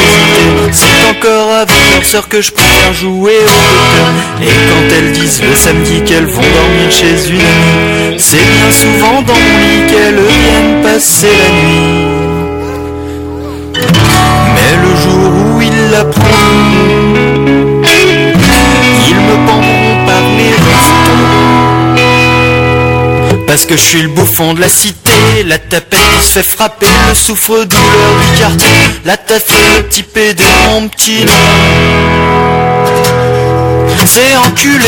C'est 0.72 1.10
encore 1.10 1.52
avec 1.52 1.76
leur 1.92 2.04
sœur 2.04 2.28
que 2.28 2.40
je 2.40 2.52
préfère 2.52 2.92
jouer 2.94 3.38
au 3.38 3.46
poker. 3.46 4.08
Et 4.42 4.46
quand 4.46 4.94
elles 4.96 5.12
disent 5.12 5.42
le 5.42 5.54
samedi 5.54 6.02
qu'elles 6.04 6.26
vont 6.26 6.40
dormir 6.40 6.90
chez 6.90 7.28
une 7.28 7.40
amie 7.40 8.18
C'est 8.18 8.36
bien 8.36 8.70
souvent 8.70 9.22
dans 9.22 9.34
mon 9.34 9.58
lit 9.58 9.86
qu'elles 9.90 10.20
viennent 10.20 10.82
passer 10.82 11.28
la 11.28 11.50
nuit. 11.50 12.20
Mais 14.54 14.72
le 14.82 14.92
jour 15.02 15.30
où 15.56 15.60
ils 15.60 15.90
l'apprendront 15.90 17.20
ils 19.08 19.16
me 19.16 19.36
pendront 19.46 20.06
par 20.06 20.22
restons 20.68 21.20
Parce 23.46 23.64
que 23.64 23.76
je 23.76 23.82
suis 23.82 24.02
le 24.02 24.08
bouffon 24.08 24.54
de 24.54 24.60
la 24.60 24.68
cité 24.68 25.09
La 25.46 25.58
tapette 25.58 25.98
qui 26.18 26.26
se 26.26 26.32
fait 26.34 26.42
frapper 26.42 26.86
Le 27.08 27.14
souffre-douleur 27.14 27.66
du 27.66 28.38
quartier. 28.38 28.68
La 29.04 29.16
taffe 29.16 29.48
le 29.76 29.82
petit 29.84 30.02
pédé 30.02 30.44
Mon 30.66 30.88
petit 30.88 31.24
nom. 31.24 31.32
C'est 34.06 34.36
enculé 34.36 34.84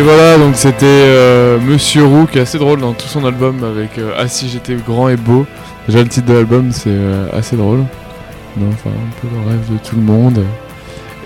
Et 0.00 0.02
voilà, 0.02 0.38
donc 0.38 0.56
c'était 0.56 0.86
euh, 0.86 1.60
Monsieur 1.60 2.06
Roux 2.06 2.24
qui 2.24 2.38
est 2.38 2.40
assez 2.40 2.56
drôle 2.56 2.80
dans 2.80 2.94
tout 2.94 3.06
son 3.06 3.22
album 3.26 3.62
avec 3.62 3.98
euh, 3.98 4.14
Ah 4.16 4.28
si 4.28 4.48
j'étais 4.48 4.74
grand 4.74 5.10
et 5.10 5.16
beau. 5.16 5.44
Déjà 5.86 6.02
le 6.02 6.08
titre 6.08 6.26
de 6.26 6.32
l'album 6.32 6.72
c'est 6.72 6.88
euh, 6.88 7.28
assez 7.34 7.54
drôle. 7.54 7.80
Non, 8.56 8.68
enfin 8.72 8.88
un 8.88 9.20
peu 9.20 9.28
le 9.30 9.46
rêve 9.46 9.70
de 9.70 9.76
tout 9.76 9.96
le 9.96 10.00
monde. 10.00 10.42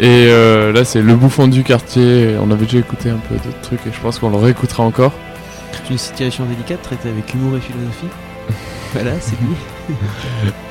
Et 0.01 0.27
euh, 0.27 0.72
là 0.72 0.85
c'est 0.85 1.03
Le 1.03 1.14
Bouffon 1.14 1.47
du 1.47 1.62
quartier. 1.62 2.35
On 2.43 2.51
avait 2.51 2.64
déjà 2.64 2.79
écouté 2.79 3.11
un 3.11 3.20
peu 3.29 3.37
d'autres 3.37 3.61
trucs 3.62 3.87
et 3.87 3.93
je 3.93 4.01
pense 4.01 4.18
qu'on 4.18 4.31
le 4.31 4.39
réécoutera 4.39 4.83
encore. 4.83 5.12
C'est 5.70 5.93
une 5.93 5.99
situation 5.99 6.45
délicate 6.45 6.83
traitée 6.83 7.11
avec 7.11 7.33
humour 7.33 7.57
et 7.57 7.61
philosophie. 7.61 8.09
voilà, 8.93 9.12
c'est 9.20 9.41
lui. 9.41 9.55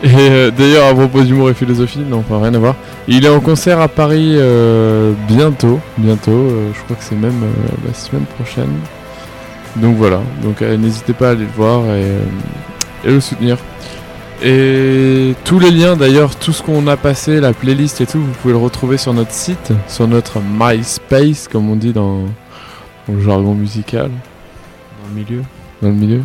Et 0.03 0.07
euh, 0.07 0.51
d'ailleurs, 0.51 0.87
à 0.87 0.93
propos 0.93 1.21
d'humour 1.21 1.49
et 1.49 1.53
philosophie, 1.53 1.99
non, 1.99 2.19
enfin 2.19 2.41
rien 2.41 2.53
à 2.53 2.57
voir. 2.57 2.75
Il 3.07 3.25
est 3.25 3.29
en 3.29 3.39
concert 3.39 3.79
à 3.79 3.87
Paris 3.87 4.33
euh, 4.35 5.13
bientôt, 5.27 5.79
bientôt. 5.97 6.31
euh, 6.31 6.71
je 6.73 6.81
crois 6.83 6.95
que 6.95 7.03
c'est 7.03 7.15
même 7.15 7.41
la 7.85 7.93
semaine 7.93 8.25
prochaine. 8.25 8.69
Donc 9.75 9.95
voilà. 9.97 10.21
Donc 10.41 10.61
n'hésitez 10.61 11.13
pas 11.13 11.29
à 11.29 11.31
aller 11.31 11.45
le 11.45 11.55
voir 11.55 11.83
et, 11.95 13.07
et 13.07 13.11
le 13.11 13.19
soutenir. 13.19 13.57
Et 14.43 15.35
tous 15.45 15.57
les 15.57 15.71
liens, 15.71 15.95
d'ailleurs, 15.95 16.35
tout 16.35 16.51
ce 16.51 16.61
qu'on 16.61 16.85
a 16.87 16.97
passé, 16.97 17.39
la 17.39 17.53
playlist 17.53 18.01
et 18.01 18.05
tout, 18.05 18.19
vous 18.19 18.33
pouvez 18.41 18.53
le 18.53 18.59
retrouver 18.59 18.97
sur 18.97 19.13
notre 19.13 19.31
site, 19.31 19.71
sur 19.87 20.07
notre 20.07 20.41
MySpace, 20.41 21.47
comme 21.47 21.69
on 21.69 21.77
dit 21.77 21.93
dans, 21.93 22.23
dans 23.07 23.13
le 23.13 23.21
jargon 23.21 23.53
musical. 23.53 24.09
Dans 24.09 25.15
le 25.15 25.23
milieu. 25.23 25.43
Dans 25.81 25.89
le 25.89 25.95
milieu 25.95 26.21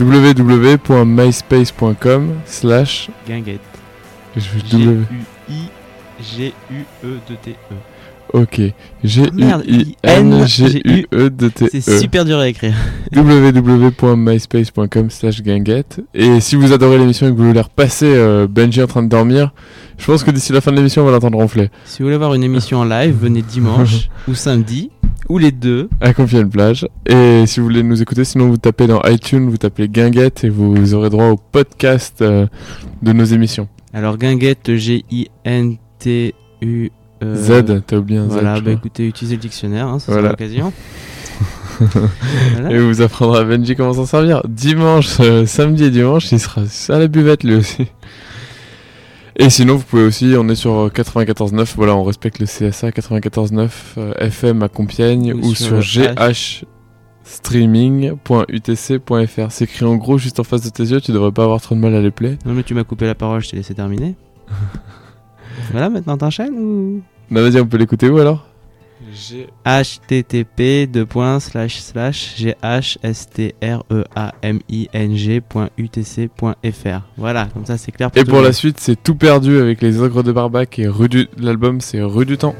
www.myspace.com 0.00 2.30
slash 2.46 3.10
Guinguette. 3.26 3.60
G-U-I-G-U-E-D-T-E. 4.36 4.94
Ok. 8.32 8.60
G-U-I-N-G-U-E-D-T-E. 9.04 11.68
C'est 11.68 12.00
super 12.00 12.24
dur 12.24 12.38
à 12.38 12.48
écrire. 12.48 12.74
www.myspace.com 13.14 15.10
slash 15.10 15.42
guinguette. 15.42 16.00
Et 16.14 16.40
si 16.40 16.56
vous 16.56 16.72
adorez 16.72 16.96
l'émission 16.98 17.26
et 17.26 17.30
que 17.30 17.36
vous 17.36 17.48
voulez 17.48 17.60
repasser 17.60 18.12
euh, 18.14 18.46
Benji 18.48 18.82
en 18.82 18.86
train 18.86 19.02
de 19.02 19.08
dormir, 19.08 19.52
je 19.98 20.06
pense 20.06 20.24
que 20.24 20.30
d'ici 20.30 20.52
la 20.52 20.60
fin 20.60 20.70
de 20.70 20.76
l'émission, 20.76 21.02
on 21.02 21.06
va 21.06 21.12
l'entendre 21.12 21.38
ronfler. 21.38 21.70
Si 21.84 21.98
vous 21.98 22.04
voulez 22.06 22.16
voir 22.16 22.32
une 22.34 22.44
émission 22.44 22.78
en 22.78 22.84
live, 22.84 23.16
venez 23.20 23.42
dimanche 23.42 24.08
ou 24.28 24.34
samedi 24.34 24.90
ou 25.30 25.38
les 25.38 25.52
deux. 25.52 25.88
À 26.00 26.12
Compiègne-Plage. 26.12 26.86
Et 27.06 27.44
si 27.46 27.60
vous 27.60 27.66
voulez 27.66 27.82
nous 27.82 28.02
écouter, 28.02 28.24
sinon 28.24 28.48
vous 28.48 28.56
tapez 28.56 28.86
dans 28.86 29.00
iTunes, 29.04 29.48
vous 29.48 29.56
tapez 29.56 29.88
guinguette 29.88 30.44
et 30.44 30.48
vous 30.48 30.92
aurez 30.94 31.08
droit 31.08 31.26
au 31.28 31.36
podcast 31.36 32.20
euh, 32.20 32.46
de 33.02 33.12
nos 33.12 33.24
émissions. 33.24 33.68
Alors 33.94 34.18
Guinguette, 34.18 34.74
G-I-N-T-U. 34.76 36.34
euh, 37.22 37.34
Z, 37.36 37.82
t'as 37.86 37.96
oublié 37.96 38.18
un 38.18 38.28
Z, 38.28 38.32
Voilà, 38.32 38.60
bah 38.60 38.72
écoutez, 38.72 39.06
utilisez 39.06 39.36
le 39.36 39.40
dictionnaire, 39.40 39.86
hein, 39.86 39.98
c'est 39.98 40.12
Voilà. 40.12 40.30
l'occasion. 40.30 40.72
Voilà. 42.52 42.70
Et 42.72 42.78
vous 42.78 43.00
apprendra 43.00 43.40
à 43.40 43.44
Benji 43.44 43.74
comment 43.74 43.94
s'en 43.94 44.04
servir. 44.04 44.42
Dimanche, 44.46 45.16
euh, 45.20 45.46
samedi 45.46 45.84
et 45.84 45.90
dimanche, 45.90 46.30
il 46.32 46.38
sera 46.38 46.60
à 46.90 46.98
la 46.98 47.08
buvette 47.08 47.42
lui 47.42 47.54
aussi. 47.54 47.86
Et 49.42 49.48
sinon, 49.48 49.76
vous 49.76 49.84
pouvez 49.84 50.02
aussi, 50.02 50.34
on 50.36 50.46
est 50.50 50.54
sur 50.54 50.74
euh, 50.74 50.90
94.9, 50.90 51.72
voilà, 51.74 51.96
on 51.96 52.04
respecte 52.04 52.40
le 52.40 52.44
CSA 52.44 52.90
94.9 52.90 53.70
euh, 53.96 54.12
FM 54.18 54.62
à 54.62 54.68
Compiègne 54.68 55.32
Ou 55.32 55.38
ou, 55.38 55.54
sur 55.54 55.82
sur, 55.82 56.02
le 56.02 56.14
ghstreaming.utc.fr. 57.24 59.50
C'est 59.50 59.64
écrit 59.64 59.86
en 59.86 59.96
gros 59.96 60.18
juste 60.18 60.40
en 60.40 60.44
face 60.44 60.60
de 60.60 60.68
tes 60.68 60.82
yeux, 60.82 61.00
tu 61.00 61.12
devrais 61.12 61.32
pas 61.32 61.44
avoir 61.44 61.62
trop 61.62 61.74
de 61.74 61.80
mal 61.80 61.94
à 61.94 62.02
les 62.02 62.10
play. 62.10 62.36
Non 62.44 62.52
mais 62.52 62.64
tu 62.64 62.74
m'as 62.74 62.84
coupé 62.84 63.06
la 63.06 63.14
parole, 63.14 63.40
je 63.40 63.48
t'ai 63.48 63.56
laissé 63.56 63.72
terminer. 63.72 64.14
voilà, 65.70 65.88
maintenant 65.88 66.18
t'enchaînes 66.18 66.58
ou? 66.58 67.00
Bah 67.30 67.40
vas-y, 67.40 67.62
on 67.62 67.66
peut 67.66 67.78
l'écouter 67.78 68.10
où 68.10 68.18
alors? 68.18 68.46
Http 69.64 70.86
ghstreaming.utc.fr 75.50 77.00
Voilà, 77.16 77.48
comme 77.52 77.64
ça 77.66 77.78
c'est 77.78 77.92
clair 77.92 78.10
pour 78.10 78.20
Et 78.20 78.24
pour 78.24 78.40
la 78.42 78.52
suite, 78.52 78.78
c'est 78.80 79.02
tout 79.02 79.14
perdu 79.14 79.58
avec 79.58 79.80
les 79.80 80.00
ogres 80.00 80.22
de 80.22 80.32
Barbac 80.32 80.78
et 80.78 80.88
rue 80.88 81.08
du... 81.08 81.28
l'album 81.38 81.80
c'est 81.80 82.02
Rue 82.02 82.26
du 82.26 82.36
Temps. 82.36 82.54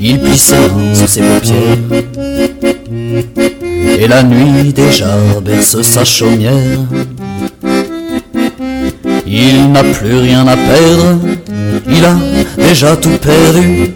Il 0.00 0.20
mains 0.20 0.94
sous 0.94 1.06
ses 1.06 1.20
paupières. 1.20 2.02
Et 3.98 4.08
la 4.08 4.22
nuit 4.22 4.72
déjà 4.72 5.16
berce 5.44 5.82
sa 5.82 6.04
chaumière. 6.04 6.78
Il 9.26 9.72
n'a 9.72 9.84
plus 9.84 10.18
rien 10.18 10.46
à 10.46 10.56
perdre, 10.56 11.18
il 11.88 12.04
a 12.04 12.16
déjà 12.56 12.96
tout 12.96 13.18
perdu. 13.20 13.92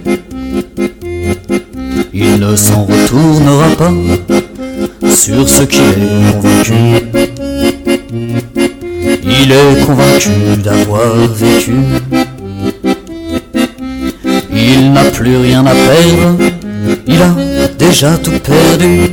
Il 2.12 2.40
ne 2.40 2.56
s'en 2.56 2.84
retournera 2.84 3.68
pas 3.76 3.92
sur 5.14 5.48
ce 5.48 5.62
qu'il 5.62 5.80
est 5.80 6.32
convaincu. 6.32 6.74
Il 9.24 9.52
est 9.52 9.86
convaincu 9.86 10.30
d'avoir 10.62 11.14
vécu. 11.28 11.74
N'a 15.09 15.14
plus 15.14 15.36
rien 15.38 15.64
à 15.64 15.72
perdre, 15.72 16.36
il 17.06 17.22
a 17.22 17.68
déjà 17.78 18.16
tout 18.18 18.38
perdu. 18.40 19.12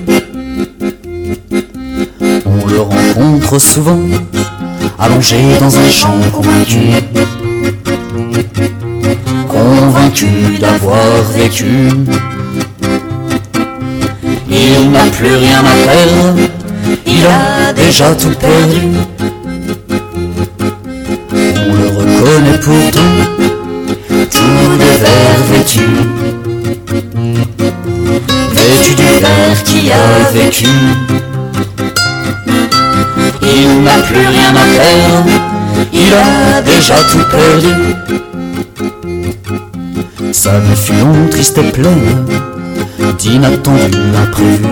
On 2.46 2.68
le 2.68 2.82
rencontre 2.82 3.60
souvent, 3.60 4.00
allongé 5.00 5.38
dans 5.60 5.78
un 5.78 5.90
champ 5.90 6.18
convaincu. 6.34 6.80
Convaincu 9.48 10.28
d'avoir 10.60 11.22
vécu. 11.38 11.90
Il 14.50 14.92
n'a 14.92 15.06
plus 15.18 15.36
rien 15.36 15.60
à 15.60 15.76
perdre, 15.88 16.36
il 17.06 17.26
a 17.26 17.74
déjà 17.74 18.14
tout 18.16 18.36
perdu. 18.38 19.15
Il 30.58 30.68
n'a 33.84 33.98
plus 34.08 34.26
rien 34.26 34.56
à 34.56 34.66
perdre, 34.78 35.26
il 35.92 36.14
a 36.14 36.62
déjà 36.62 36.96
tout 37.12 37.26
perdu. 37.30 37.74
Sa 40.32 40.52
fut 40.76 40.94
longue, 40.94 41.30
triste 41.30 41.58
et 41.58 41.72
pleine 41.72 42.26
d'inattendu, 43.18 43.98
imprévu. 44.18 44.68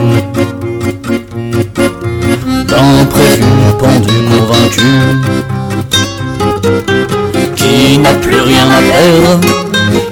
D'imprévu, 2.65 3.43
pendu, 3.77 4.13
convaincu. 4.29 4.91
Qui 7.57 7.97
n'a 7.97 8.13
plus 8.13 8.39
rien 8.39 8.69
à 8.69 8.81
perdre, 8.81 9.47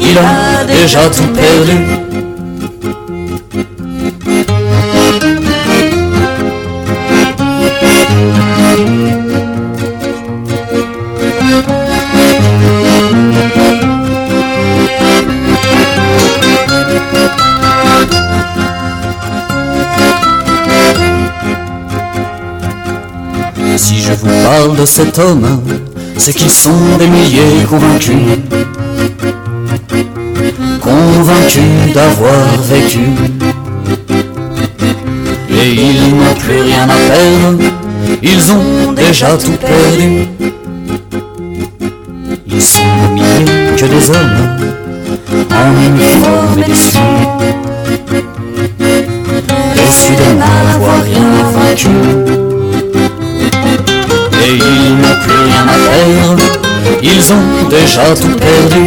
il 0.01 0.17
a 0.17 0.65
déjà 0.65 1.09
tout 1.09 1.28
perdu. 1.28 2.11
Cet 24.86 25.19
homme, 25.19 25.61
c'est 26.17 26.34
qu'ils 26.34 26.49
sont 26.49 26.97
des 26.97 27.07
milliers 27.07 27.63
convaincus. 27.69 28.15
Convaincus 30.82 31.93
d'avoir 31.93 32.47
vécu. 32.63 32.99
Et 35.49 35.73
ils 35.73 36.15
n'ont 36.15 36.34
plus 36.39 36.61
rien 36.61 36.84
à 36.84 36.95
perdre, 36.95 37.63
ils 38.23 38.51
ont 38.51 38.91
déjà 38.93 39.38
tout 39.38 39.51
perdu. 39.51 40.27
Ils 42.47 42.61
sont 42.61 42.82
des 42.82 43.21
milliers 43.21 43.75
que 43.77 43.86
des 43.86 44.09
hommes, 44.09 44.57
en 45.51 45.71
uniforme 45.86 46.59
et. 46.59 46.69
Déçus 46.69 47.61
déjà 57.82 58.03
tout 58.15 58.36
perdu. 58.38 58.84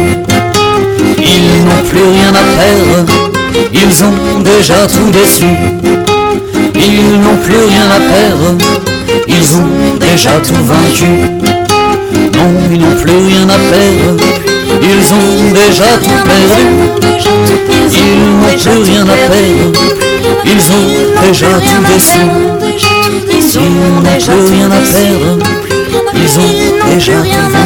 Ils 1.17 1.65
n'ont 1.65 1.83
plus 1.89 2.07
rien 2.17 2.29
à 2.29 2.45
perdre, 2.59 3.11
ils 3.73 4.03
ont 4.03 4.39
déjà 4.39 4.79
tout 4.87 5.09
déçu. 5.11 5.51
Ils 6.75 7.19
n'ont 7.21 7.39
plus 7.43 7.61
rien 7.71 7.87
à 7.97 7.99
perdre, 8.13 8.49
ils 9.27 9.49
ont 9.57 9.97
déjà 9.99 10.31
tout 10.47 10.63
vaincu. 10.71 11.11
Non, 12.37 12.49
ils 12.71 12.79
n'ont 12.79 12.97
plus 13.01 13.19
rien 13.29 13.45
à 13.49 13.59
perdre, 13.73 14.23
ils 14.81 15.07
ont 15.19 15.51
déjà 15.61 15.89
tout 16.03 16.19
perdu. 16.31 16.65
Ils 17.91 18.19
n'ont 18.39 18.57
plus 18.63 18.79
rien 18.91 19.03
à 19.03 19.17
perdre, 19.33 19.79
ils 20.45 20.65
ont 20.77 20.87
déjà 21.27 21.51
tout 21.67 21.83
déçu. 21.91 22.23
Ils 23.31 23.59
n'ont 23.59 24.01
plus 24.25 24.41
rien 24.53 24.69
à 24.71 24.81
perdre, 24.93 25.45
ils 26.13 26.33
ont 26.39 26.53
déjà 26.93 27.11
tout 27.11 27.47
vaincu. 27.51 27.64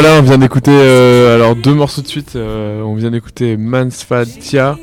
Voilà, 0.00 0.18
on 0.18 0.22
vient 0.22 0.38
d'écouter 0.38 0.72
euh, 0.74 1.34
alors 1.36 1.56
deux 1.56 1.72
morceaux 1.74 2.02
de 2.02 2.06
suite. 2.06 2.36
euh, 2.36 2.82
on 2.82 2.94
vient 2.94 3.10
d'écouter 3.10 3.56
Mansfatia 3.56 4.76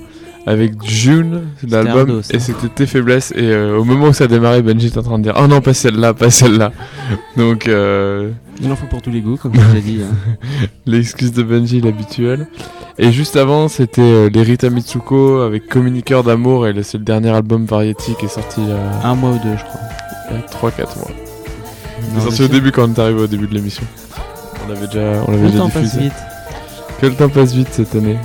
avec 0.45 0.74
June, 0.84 1.43
l'album, 1.68 1.99
Ardo, 1.99 2.22
ça. 2.22 2.34
et 2.36 2.39
c'était 2.39 2.68
Tes 2.68 2.86
faiblesses. 2.88 3.32
Et 3.36 3.43
euh, 3.43 3.78
au 3.78 3.84
moment 3.84 4.07
où 4.07 4.14
ça 4.14 4.28
démarrait, 4.28 4.61
Benji 4.61 4.88
était 4.88 4.97
en 4.97 5.03
train 5.03 5.18
de 5.20 5.24
dire 5.24 5.36
Oh 5.41 5.47
non, 5.47 5.61
pas 5.61 5.74
celle-là, 5.74 6.14
pas 6.14 6.30
celle-là. 6.32 6.72
Donc, 7.38 7.68
euh, 7.68 8.32
Il 8.61 8.72
en 8.72 8.76
faut 8.76 8.88
pour 8.88 9.01
tous 9.01 9.11
les 9.11 9.22
goûts, 9.22 9.38
comme 9.38 9.53
j'ai 9.53 9.61
déjà 9.61 9.80
dit. 9.80 10.01
hein. 10.03 10.38
l'excuse 10.86 11.32
de 11.32 11.43
Benji, 11.43 11.80
l'habituel. 11.80 12.47
Et 12.97 13.11
juste 13.11 13.36
avant, 13.38 13.68
c'était 13.70 14.01
euh, 14.01 14.30
les 14.34 14.41
Rita 14.43 14.70
Mitsuko 14.70 15.41
avec 15.41 15.68
Communiqueur 15.70 16.24
d'amour. 16.24 16.68
Et 16.68 16.74
c'est 16.84 16.97
le 16.97 17.03
dernier 17.05 17.30
album 17.30 17.66
Variety 17.66 18.16
qui 18.20 18.26
est 18.26 18.30
sorti 18.30 18.61
il 18.64 18.70
y 18.70 18.72
a 18.74 19.07
Un 19.07 19.16
mois 19.16 19.30
ou 19.32 19.39
deux, 19.47 19.55
je 19.57 19.64
crois. 19.64 19.80
il 20.32 20.38
y 20.38 20.39
a 20.39 20.86
3-4 20.86 20.97
mois. 20.97 21.11
Il 22.01 22.05
est 22.05 22.16
Non, 22.18 22.22
sorti 22.22 22.43
au 22.43 22.47
début 22.49 22.72
quand 22.72 22.89
on 22.89 22.93
est 22.93 22.99
arrivé 22.99 23.22
au 23.22 23.28
début 23.28 23.47
de 23.47 23.53
l'émission. 23.53 23.84
On 24.68 24.72
avait 24.72 24.88
déjà, 24.88 25.24
on 25.28 25.32
l'avait 25.32 25.43
Le 25.43 25.49
déjà 25.49 25.59
temps 25.64 25.70
passe 25.70 25.84
diffusé. 25.84 25.99
vite. 26.03 26.14
Que 27.01 27.05
le 27.07 27.16
temps 27.16 27.30
passe 27.30 27.53
vite 27.53 27.68
cette 27.72 27.95
année. 27.95 28.18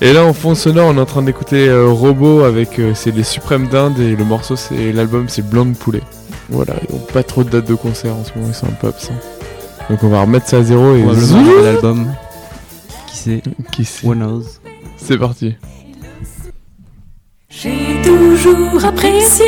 Et 0.00 0.12
là 0.12 0.24
en 0.24 0.32
fond 0.32 0.54
sonore 0.54 0.90
on 0.94 0.96
est 0.96 1.00
en 1.00 1.06
train 1.06 1.22
d'écouter 1.22 1.68
euh, 1.68 1.88
Robot 1.88 2.44
avec 2.44 2.78
euh, 2.78 2.92
c'est 2.94 3.10
les 3.10 3.24
Suprêmes 3.24 3.66
d'Inde 3.66 3.98
et 3.98 4.14
le 4.14 4.24
morceau 4.24 4.54
c'est 4.54 4.92
l'album 4.92 5.24
c'est 5.28 5.42
Blanc 5.48 5.66
de 5.66 5.74
poulet. 5.74 6.02
Voilà, 6.50 6.74
ils 6.88 6.94
ont 6.94 6.98
pas 7.12 7.24
trop 7.24 7.42
de 7.42 7.50
dates 7.50 7.66
de 7.66 7.74
concert 7.74 8.14
en 8.14 8.22
ce 8.24 8.30
moment, 8.36 8.48
ils 8.50 8.54
sont 8.54 8.66
un 8.66 8.76
peu 8.80 8.86
absents. 8.86 9.12
Donc 9.90 10.04
on 10.04 10.08
va 10.08 10.20
remettre 10.20 10.46
ça 10.46 10.58
à 10.58 10.62
zéro 10.62 10.94
et 10.94 11.00
Probablement 11.02 11.26
zou- 11.26 11.36
un 11.36 11.42
nouvel 11.42 11.66
album. 11.66 12.12
Qui 13.08 13.16
sait 13.16 13.42
Qui 13.72 13.84
sait 13.84 14.06
Who 14.06 14.14
knows 14.14 14.44
C'est 14.98 15.18
parti. 15.18 15.56
J'ai 17.48 18.00
toujours 18.04 18.84
apprécié 18.84 19.46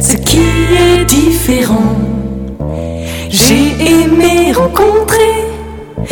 ce 0.00 0.16
qui 0.16 0.38
est 0.38 1.04
différent. 1.04 1.94
J'ai 3.32 3.72
aimé 3.80 4.52
rencontrer 4.52 5.46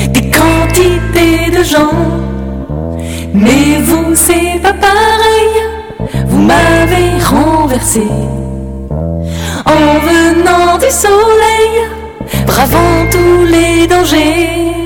des 0.09 0.31
quantités 0.31 1.51
de 1.51 1.63
gens. 1.63 1.93
Mais 3.35 3.79
vous, 3.85 4.15
c'est 4.15 4.59
pas 4.63 4.73
pareil. 4.73 5.55
Vous 6.29 6.39
m'avez 6.39 7.23
renversé. 7.23 8.05
En 9.67 9.99
venant 10.09 10.79
du 10.79 10.91
soleil, 10.91 11.89
bravant 12.47 13.05
tous 13.13 13.45
les 13.45 13.87
dangers. 13.87 14.80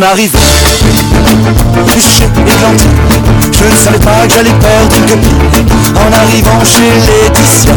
En 0.00 0.02
arrivant 0.02 0.38
chez 1.98 2.24
Églantine, 2.24 2.88
je 3.52 3.64
ne 3.64 3.76
savais 3.76 3.98
pas 3.98 4.26
que 4.26 4.32
j'allais 4.32 4.48
perdre 4.48 4.96
une 4.96 5.04
copine. 5.04 5.36
En 5.94 6.10
arrivant 6.10 6.64
chez 6.64 6.88
Laetitia, 7.06 7.74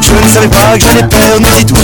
je 0.00 0.14
ne 0.14 0.28
savais 0.32 0.46
pas 0.46 0.78
que 0.78 0.84
j'allais 0.84 1.08
perdre 1.08 1.48
une 1.58 1.64
toi. 1.66 1.80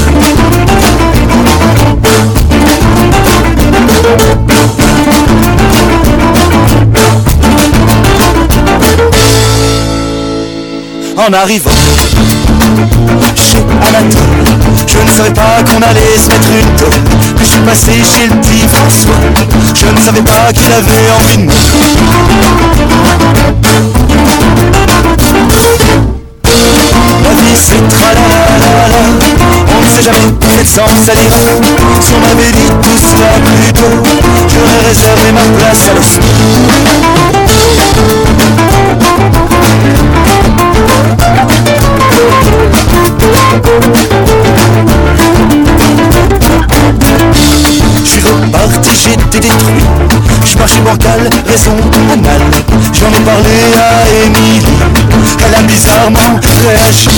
En 11.16 11.32
arrivant 11.32 11.70
chez 13.34 13.58
Anatole, 13.88 14.31
je 14.86 14.98
ne 14.98 15.10
savais 15.10 15.32
pas 15.32 15.62
qu'on 15.64 15.82
allait 15.82 16.18
se 16.18 16.28
mettre 16.28 16.48
une 16.50 16.76
tôle. 16.76 17.00
Puis 17.36 17.44
je 17.46 17.50
suis 17.50 17.60
passé 17.60 17.92
chez 17.92 18.26
le 18.28 18.36
petit 18.40 18.66
François, 18.68 19.14
je 19.74 19.86
ne 19.86 19.98
savais 20.00 20.22
pas 20.22 20.52
qu'il 20.52 20.72
avait 20.72 21.10
envie 21.18 21.36
de 21.38 21.44
moi. 21.44 21.54
La 27.22 27.30
vie 27.30 27.56
c'est 27.56 27.88
tralalala, 27.88 29.02
serait 29.90 30.02
jamais 30.02 30.32
peut-être 30.40 30.66
sans 30.66 30.88
salir 31.04 31.30
Si 32.00 32.12
on 32.14 32.20
m'avait 32.20 32.52
dit 32.52 32.70
tout 32.82 32.98
cela 32.98 33.30
plus 33.44 33.72
tôt 33.72 34.02
J'aurais 34.48 34.82
réservé 34.88 35.32
ma 35.32 35.44
place 35.58 35.88
à 35.88 35.94
l'hosto 35.94 36.20
reparti, 48.62 48.90
j'étais 48.94 49.40
détruit 49.40 49.84
Je 50.44 50.58
marchais 50.58 50.80
mortal, 50.80 51.30
raison 51.46 51.72
anale 52.12 52.42
J'en 52.92 53.08
ai 53.08 53.20
parlé 53.24 53.50
à 53.76 54.26
Émilie. 54.26 54.62
Elle 55.46 55.54
a 55.54 55.62
bizarrement 55.62 56.40
réagi. 56.66 57.08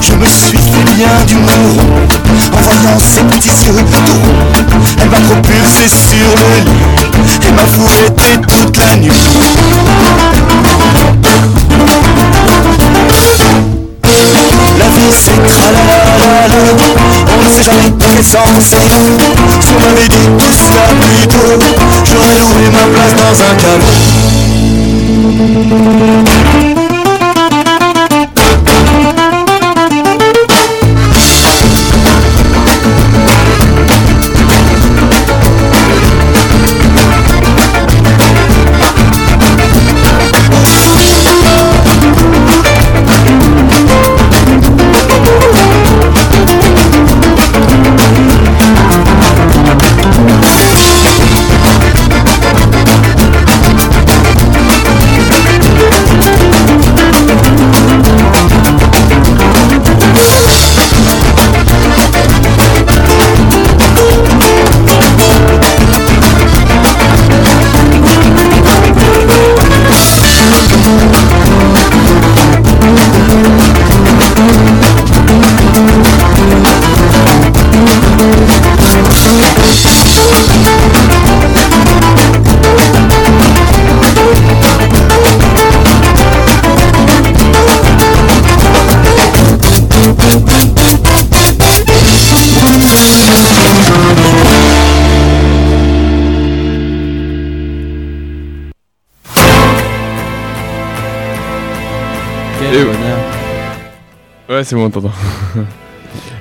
Je 0.00 0.12
me 0.12 0.26
suis 0.26 0.58
fait 0.58 0.94
bien 0.96 1.08
d'humour 1.26 1.82
En 2.52 2.60
voyant 2.60 2.98
ses 2.98 3.22
petits 3.24 3.48
yeux 3.66 3.74
tout 3.74 5.00
Elle 5.02 5.10
m'a 5.10 5.20
propulsé 5.20 5.88
sur 5.88 6.28
le 6.36 6.70
lit 6.70 7.48
Et 7.48 7.52
m'a 7.52 7.62
fouetté 7.62 8.40
toute 8.48 8.76
la 8.78 8.96
nuit 8.96 10.35
La 14.78 14.86
vie 14.88 15.12
c'est 15.12 15.40
tralalalala. 15.46 16.60
On 17.28 17.38
ne 17.42 17.48
sait 17.50 17.62
jamais 17.62 17.90
quel 17.98 18.20
sens 18.24 18.48
c'est 18.60 18.88
Si 19.60 19.70
on 19.70 19.78
m'avait 19.80 20.08
dit 20.08 20.28
tout 20.38 20.54
cela 20.54 20.84
plus 21.00 21.26
tôt 21.28 21.58
J'aurais 22.04 22.36
loué 22.38 22.64
ma 22.72 22.84
place 22.92 23.14
dans 23.16 23.36
un 23.42 23.54
caveau 23.56 23.96
c'est 104.66 104.74
bon, 104.74 104.90
t'entends. 104.90 105.12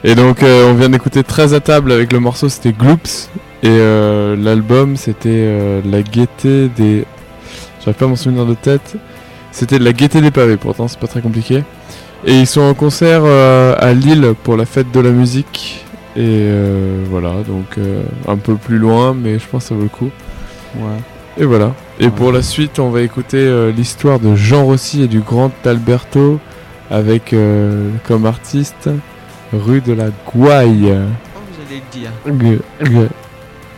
Et 0.04 0.16
donc, 0.16 0.42
euh, 0.42 0.72
on 0.72 0.74
vient 0.74 0.90
d'écouter 0.90 1.24
13 1.24 1.54
à 1.54 1.60
table 1.60 1.92
avec 1.92 2.12
le 2.12 2.20
morceau, 2.20 2.50
c'était 2.50 2.72
Gloops. 2.72 3.30
Et 3.62 3.68
euh, 3.70 4.36
l'album, 4.36 4.98
c'était 4.98 5.30
euh, 5.30 5.82
La 5.86 6.02
gaieté 6.02 6.70
des. 6.70 7.06
J'arrive 7.80 8.00
pas 8.00 8.06
à 8.06 8.08
m'en 8.08 8.16
souvenir 8.16 8.48
de 8.48 8.56
tête. 8.56 8.96
C'était 9.52 9.78
La 9.78 9.94
gaieté 9.94 10.22
des 10.22 10.32
pavés, 10.32 10.58
pourtant, 10.58 10.88
c'est 10.88 11.00
pas 11.00 11.08
très 11.08 11.22
compliqué. 11.22 11.64
Et 12.26 12.34
ils 12.34 12.48
sont 12.48 12.62
en 12.62 12.74
concert 12.74 13.24
à 13.26 13.94
Lille 13.94 14.34
pour 14.44 14.58
la 14.58 14.66
fête 14.66 14.92
de 14.92 15.00
la 15.00 15.12
musique. 15.12 15.86
Et 16.16 16.48
voilà, 17.12 17.34
donc 17.48 17.78
un 18.28 18.38
peu 18.38 18.56
plus 18.56 18.80
loin, 18.80 19.14
mais 19.14 19.38
je 19.38 19.46
pense 19.46 19.64
que 19.64 19.70
ça 19.70 19.76
vaut 19.76 19.84
le 19.84 19.90
coup. 19.90 20.10
Ouais. 20.76 20.98
Et 21.38 21.46
voilà. 21.46 21.76
Et 22.00 22.10
pour 22.10 22.32
la 22.32 22.42
suite, 22.42 22.80
on 22.80 22.90
va 22.90 23.02
écouter 23.02 23.72
l'histoire 23.78 24.20
de 24.20 24.36
Jean 24.36 24.64
Rossi 24.64 25.04
et 25.04 25.08
du 25.08 25.20
grand 25.20 25.52
Alberto 25.66 26.40
avec 26.90 27.34
euh, 27.34 27.90
comme 28.08 28.26
artiste 28.26 28.90
rue 29.54 29.82
de 29.82 29.94
la 29.94 30.08
Gouaille. 30.32 30.94
Oh, 31.36 31.40
le 31.60 31.82
dire. 31.92 33.10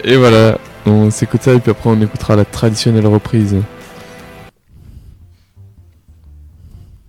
Et 0.03 0.15
voilà, 0.15 0.57
on 0.85 1.09
s'écoute 1.09 1.41
ça 1.43 1.53
et 1.53 1.59
puis 1.59 1.71
après 1.71 1.89
on 1.89 2.01
écoutera 2.01 2.35
la 2.35 2.45
traditionnelle 2.45 3.07
reprise. 3.07 3.55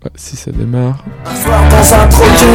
Ouais, 0.05 0.11
si 0.15 0.37
ça 0.37 0.53
démarre. 0.53 1.05
Un 1.27 1.35
soir 1.35 1.61
dans 1.69 1.95
un 1.95 2.07
troquet, 2.07 2.47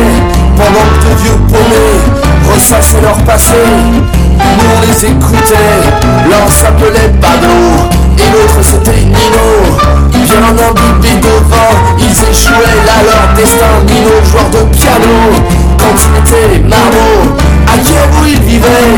pendant 0.56 0.88
que 0.90 1.08
deux 1.08 1.16
vieux 1.24 1.38
paumés 1.50 2.54
ressassaient 2.54 3.02
leur 3.02 3.22
passé, 3.26 3.54
nous 3.76 4.70
on 4.78 4.82
les 4.82 5.06
écoutait, 5.06 5.82
l'un 6.30 6.48
s'appelait 6.50 7.12
Pablo, 7.20 7.90
et 8.18 8.32
l'autre 8.32 8.62
c'était 8.64 9.04
Nino. 9.04 9.48
Bien 10.10 10.44
imbibés 10.48 11.20
de 11.20 11.34
vin, 11.50 11.93
destin, 13.44 13.84
Nino 13.88 14.24
joueur 14.24 14.50
de 14.52 14.64
piano, 14.72 15.16
quand 15.78 15.98
il 16.00 16.14
était 16.24 16.60
marmot, 16.64 17.36
à 17.68 17.78
Kiev 17.78 18.08
où 18.22 18.26
il 18.26 18.40
vivait, 18.40 18.96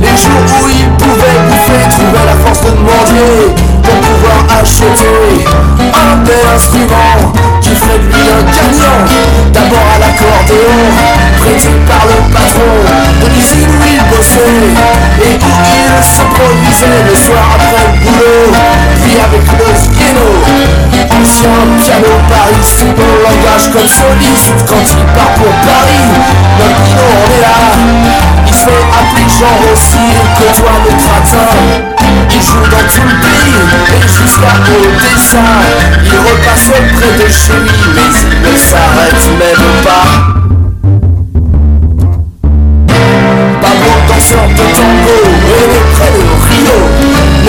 les 0.00 0.16
jours 0.16 0.48
où 0.62 0.68
il 0.68 0.88
pouvait 0.96 1.40
bouffer, 1.48 1.84
trouver 1.90 2.24
la 2.24 2.36
force 2.42 2.62
de 2.64 2.72
mendier, 2.72 3.52
pour 3.84 3.98
pouvoir 4.00 4.40
acheter 4.60 5.44
un 5.92 6.16
bel 6.24 6.46
instrument 6.56 7.32
qui 7.60 7.70
ferait 7.74 7.98
de 7.98 8.06
lui 8.08 8.24
un 8.32 8.42
gagnant. 8.48 9.00
D'abord 9.52 9.86
à 9.94 9.98
l'accordéon, 10.00 10.80
prêté 11.40 11.68
par 11.86 12.02
le 12.08 12.16
patron 12.32 12.72
de 13.20 13.26
l'usine 13.34 13.68
où 13.68 13.82
il 13.84 14.00
bossait 14.08 14.72
et 15.20 15.36
où 15.36 15.52
il 15.68 16.04
s'improvisait 16.04 17.02
le 17.10 17.14
soir 17.14 17.44
après 17.56 17.84
le 17.84 18.00
boulot. 18.00 18.56
Puis 19.02 19.16
avec 19.20 19.44
le 19.44 19.68
piano, 19.92 20.51
ancien 21.32 21.48
piano 21.82 22.12
Paris, 22.28 22.62
c'est 22.62 22.94
bon 22.94 23.12
langage 23.22 23.70
comme 23.72 23.88
soliste 23.88 24.52
quand 24.68 24.84
il 24.84 25.04
part 25.14 25.32
pour 25.34 25.52
Paris. 25.64 26.08
Notre 26.58 26.82
Pino, 26.82 27.00
on 27.00 27.30
est 27.32 27.40
là, 27.40 27.56
il 28.46 28.52
se 28.52 28.60
fait 28.60 28.84
appeler 28.92 29.28
Jean 29.28 29.54
Rossi, 29.64 30.04
que 30.36 30.46
toi 30.60 30.72
le 30.84 30.90
gratin. 30.90 31.48
Il 32.30 32.42
joue 32.42 32.66
dans 32.70 32.86
tout 32.88 33.06
le 33.06 33.16
pays 33.20 33.60
et 33.96 34.08
jusqu'à 34.08 34.54
Odessa 34.60 35.44
Il 36.04 36.18
repasse 36.18 36.70
près 36.94 37.12
de 37.24 37.28
chez 37.30 37.58
lui 37.60 37.82
mais 37.94 38.10
il 38.22 38.52
ne 38.52 38.56
s'arrête 38.58 39.24
même 39.38 39.68
pas 39.82 40.08
Pablo 43.60 43.92
danseur 44.08 44.48
de 44.48 44.66
tango 44.76 45.71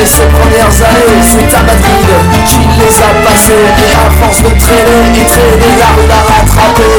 Mais 0.04 0.10
ses 0.10 0.28
premières 0.28 0.68
années 0.68 1.24
c'est 1.24 1.56
à 1.56 1.64
Madrid 1.64 2.08
qu'il 2.44 2.68
les 2.76 2.92
a 3.00 3.24
passées. 3.24 3.56
Et 3.56 3.96
à 3.96 4.12
force 4.20 4.44
de 4.44 4.52
traîner 4.60 5.16
et 5.16 5.24
traîner 5.24 5.74
la 5.80 5.96
rue 5.96 6.08
l'a 6.12 6.20
rattrapé. 6.28 6.92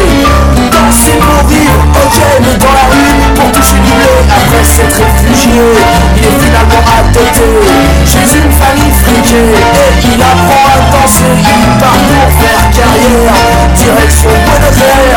Danser 0.72 1.20
pour 1.20 1.46
vivre, 1.46 1.84
ok 2.00 2.16
mais 2.40 2.56
dans 2.56 2.72
la 2.72 2.88
rue 2.88 3.12
pour 3.36 3.52
toucher 3.52 3.76
du 3.84 3.92
blé. 3.92 4.08
Après 4.32 4.64
s'être 4.64 4.96
réfugié, 5.04 5.60
il 6.16 6.24
est 6.24 6.38
finalement 6.40 6.84
adopté. 6.96 7.44
Chez 8.08 8.24
une 8.40 8.52
famille 8.56 8.94
friquée 9.04 9.52
et 9.52 10.08
il 10.08 10.20
apprend 10.24 10.64
à 10.72 10.80
danser. 10.88 11.28
Il 11.44 11.68
part 11.76 12.00
pour 12.08 12.28
faire 12.40 12.64
carrière, 12.72 13.36
direction 13.76 14.32
Buenos 14.48 14.80
Aires 14.80 15.13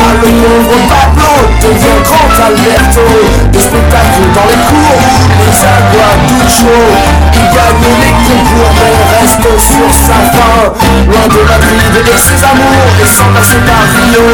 Là 0.00 0.14
le 0.14 0.28
pauvre 0.40 0.76
Pablo 0.88 1.32
devient 1.60 2.00
grand 2.04 2.30
Alberto. 2.46 3.04
Des 3.52 3.60
spectacles 3.60 4.28
dans 4.34 4.46
les 4.48 4.60
cours, 4.68 5.02
les 5.40 5.54
aguas 5.60 6.16
tout 6.28 6.48
chaud. 6.48 6.88
Il 7.34 7.46
gagne 7.54 7.88
les 8.00 8.14
concours 8.24 8.72
mais 8.80 8.96
reste 9.18 9.48
sur 9.60 9.90
sa 9.92 10.18
fin. 10.32 10.72
Loin 11.06 11.26
de 11.28 11.42
Madrid 11.48 11.94
et 12.00 12.18
ses 12.18 12.40
amours 12.44 12.92
et 13.02 13.06
sans 13.06 13.30
passer 13.34 13.60
par 13.66 13.84
Rio 13.92 14.26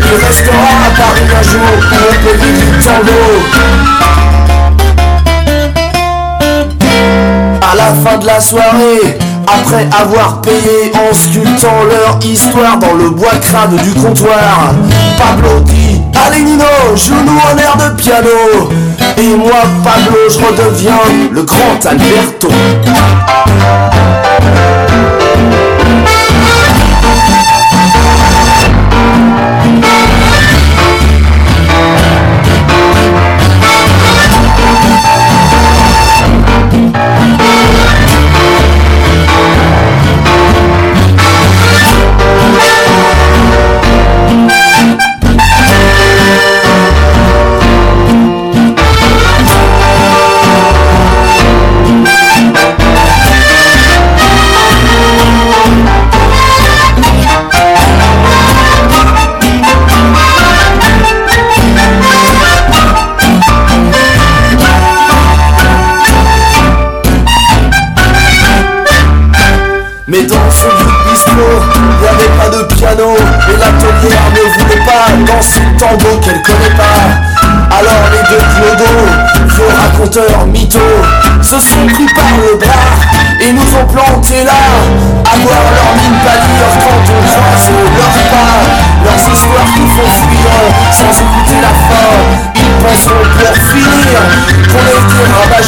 Il 0.00 0.16
restera 0.24 0.70
à 0.86 0.90
Paris 0.96 1.28
un 1.28 1.42
jour 1.42 1.72
pour 1.88 2.04
le 2.08 2.38
pays 2.38 2.52
du 2.52 2.78
tango. 2.78 3.22
À 7.70 7.74
la 7.74 7.90
fin 8.02 8.18
de 8.18 8.26
la 8.26 8.40
soirée, 8.40 9.18
après 9.46 9.86
avoir 10.00 10.40
payé 10.40 10.92
en 10.94 11.14
sculptant 11.14 11.82
leur 11.84 12.18
histoire 12.24 12.78
dans 12.78 12.94
le 12.94 13.10
bois 13.10 13.36
crade 13.40 13.74
du 13.82 13.90
comptoir, 14.00 14.72
Pablo 15.18 15.60
dit 15.60 16.00
Allez 16.26 16.42
Nino, 16.42 16.64
joue-nous 16.94 17.40
un 17.52 17.58
air 17.58 17.76
de 17.76 17.94
piano. 18.00 18.28
Et 19.16 19.36
moi, 19.36 19.62
Pablo, 19.82 20.18
je 20.28 20.38
redeviens 20.38 21.00
le 21.32 21.42
grand 21.42 21.86
Alberto. 21.86 22.48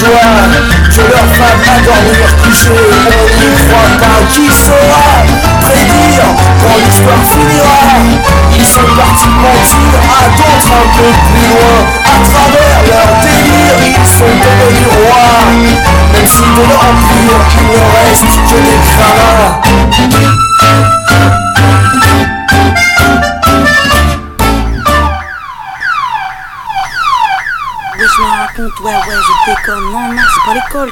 Que 0.05 1.01
leur 1.01 1.27
femme 1.35 1.63
va 1.65 1.81
dormir 1.81 2.29
couchée 2.37 2.69
On 2.69 3.25
n'y 3.41 3.57
croit 3.57 3.97
pas 3.99 4.21
qui 4.29 4.47
saura 4.53 5.25
prédire 5.63 6.29
quand 6.61 6.77
l'histoire 6.85 7.25
finira. 7.33 7.81
Ils 8.55 8.67
sont 8.67 8.91
partis 8.95 9.33
mentir 9.33 9.97
à 10.05 10.29
d'autres 10.37 10.73
un 10.77 10.89
peu 10.93 11.09
plus 11.25 11.49
loin. 11.49 11.79
À 12.05 12.21
travers 12.21 12.79
leur 12.85 13.09
délire 13.23 13.81
ils 13.81 14.07
sont 14.07 14.35
devenus 14.45 14.93
rois. 14.93 15.49
Même 16.13 16.27
si 16.27 16.43
de 16.43 16.65
leur 16.69 16.83
empire 16.85 17.41
il 17.57 17.67
ne 17.73 17.81
reste 17.97 18.35
que 18.45 18.59
des 18.61 18.81
crins 18.85 19.65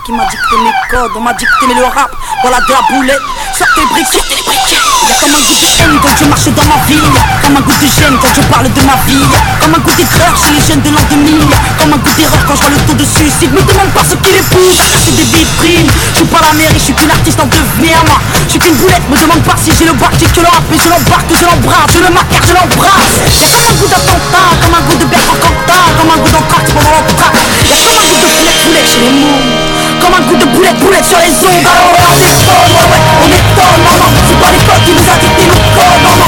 qui 0.04 0.12
m'a 0.12 0.24
dicté 0.24 0.56
mes 0.58 0.74
codes. 0.90 1.12
On 1.16 1.20
m'a 1.20 1.32
dicté 1.34 1.66
mais 1.68 1.74
le 1.74 1.84
rap, 1.84 2.10
voilà 2.42 2.58
de 2.60 2.72
la 2.72 2.82
boulette. 2.90 3.22
Sortez 3.56 3.80
les 3.80 3.86
briquets. 3.86 4.82
Y'a 5.08 5.14
comme 5.18 5.34
un 5.34 5.42
goût 5.42 5.58
de 5.58 5.68
haine 5.78 5.98
quand 6.02 6.14
je 6.18 6.24
marche 6.26 6.48
dans 6.50 6.66
ma 6.66 6.78
ville. 6.86 7.10
Comme 7.42 7.56
un 7.56 7.60
goût 7.60 7.78
de 7.78 7.86
gêne 7.86 8.16
quand 8.18 8.32
je 8.34 8.42
parle 8.48 8.66
de 8.66 8.82
ma 8.82 8.96
vie. 9.06 9.26
Comme 9.60 9.74
un 9.74 9.78
goût 9.78 9.94
d'erreur 9.94 10.34
chez 10.38 10.50
les 10.54 10.62
jeunes 10.62 10.82
de 10.82 10.90
l'an 10.90 11.02
2000. 11.10 11.38
Comme 11.78 11.92
un 11.92 12.00
goût 12.02 12.14
d'erreur 12.16 12.42
quand 12.46 12.56
je 12.56 12.60
vois 12.62 12.70
le 12.70 12.80
taux 12.86 12.98
de 12.98 13.04
suicide. 13.04 13.52
Me 13.52 13.62
demande 13.62 13.92
pas 13.94 14.02
ce 14.02 14.16
qui 14.16 14.32
les 14.32 14.42
pousse 14.50 14.78
casser 14.90 15.12
des 15.12 15.28
vitrines. 15.28 15.90
Je 16.12 16.16
suis 16.18 16.26
pas 16.26 16.40
la 16.40 16.52
mairie, 16.54 16.78
je 16.78 16.84
suis 16.90 16.94
qu'une 16.94 17.10
artiste 17.10 17.38
en 17.38 17.46
devenir, 17.46 17.98
moi. 18.06 18.18
Je 18.46 18.50
suis 18.50 18.58
qu'une 18.58 18.76
boulette, 18.76 19.06
me 19.10 19.16
demande 19.16 19.42
pas 19.42 19.54
si 19.60 19.70
j'ai 19.76 19.86
le 19.86 19.94
bac, 19.94 20.14
que 20.18 20.40
le 20.40 20.50
rap. 20.50 20.64
Et 20.72 20.78
je 20.78 20.88
l'embarque, 20.88 21.30
je 21.30 21.46
l'embrasse, 21.46 21.92
je 21.94 22.02
le 22.02 22.10
macar, 22.10 22.42
je 22.42 22.54
l'embrasse. 22.54 23.14
Y'a 23.38 23.48
comme 23.54 23.68
un 23.70 23.74
goût 23.78 23.88
d'attentat, 23.88 24.48
comme 24.62 24.74
un 24.74 24.82
goût 24.82 24.98
de 24.98 25.06
Cantat, 25.06 25.86
comme 25.98 26.10
un 26.10 26.18
goût 26.18 26.32
d'entraque 26.32 26.68
pendant 26.74 26.90
l'entraque. 26.90 27.38
Y'a 27.70 27.76
comme 27.76 27.98
un 27.98 28.06
goût 28.08 28.18
de 28.18 28.50
poulet 28.64 28.84
chez 28.86 29.00
les 29.00 29.14
mots. 29.14 29.71
Comme 30.02 30.14
un 30.14 30.20
goût 30.26 30.36
de 30.36 30.46
boulette, 30.46 30.78
boulette 30.80 31.04
sur 31.06 31.18
les 31.18 31.30
ondes. 31.46 31.62
Alors 31.62 31.94
on 31.94 32.18
étonne, 32.18 32.74
ouais, 32.74 32.86
ouais, 32.90 33.02
on 33.22 33.30
étonne, 33.30 33.82
maman. 33.86 34.10
C'est 34.26 34.34
pas 34.34 34.50
l'école 34.50 34.82
qui 34.82 34.92
nous 34.98 35.06
a 35.06 35.14
dicté 35.14 35.46
nos 35.46 35.62
codes, 35.78 36.02
maman. 36.02 36.26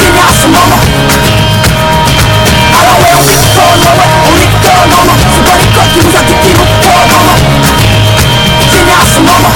Génération, 0.00 0.48
maman. 0.48 0.80
Alors 2.72 2.96
ouais, 3.04 3.12
on 3.20 3.28
étonne, 3.28 3.84
ouais, 3.84 3.96
ouais, 4.00 4.08
on 4.24 4.36
étonne, 4.40 4.88
maman. 4.96 5.14
C'est 5.28 5.44
pas 5.44 5.56
l'école 5.60 5.88
qui 5.92 6.00
nous 6.00 6.14
a 6.16 6.24
dicté 6.24 6.48
nos 6.56 6.68
codes, 6.80 7.12
maman. 7.12 7.36
Génération, 8.64 9.22
maman. 9.28 9.52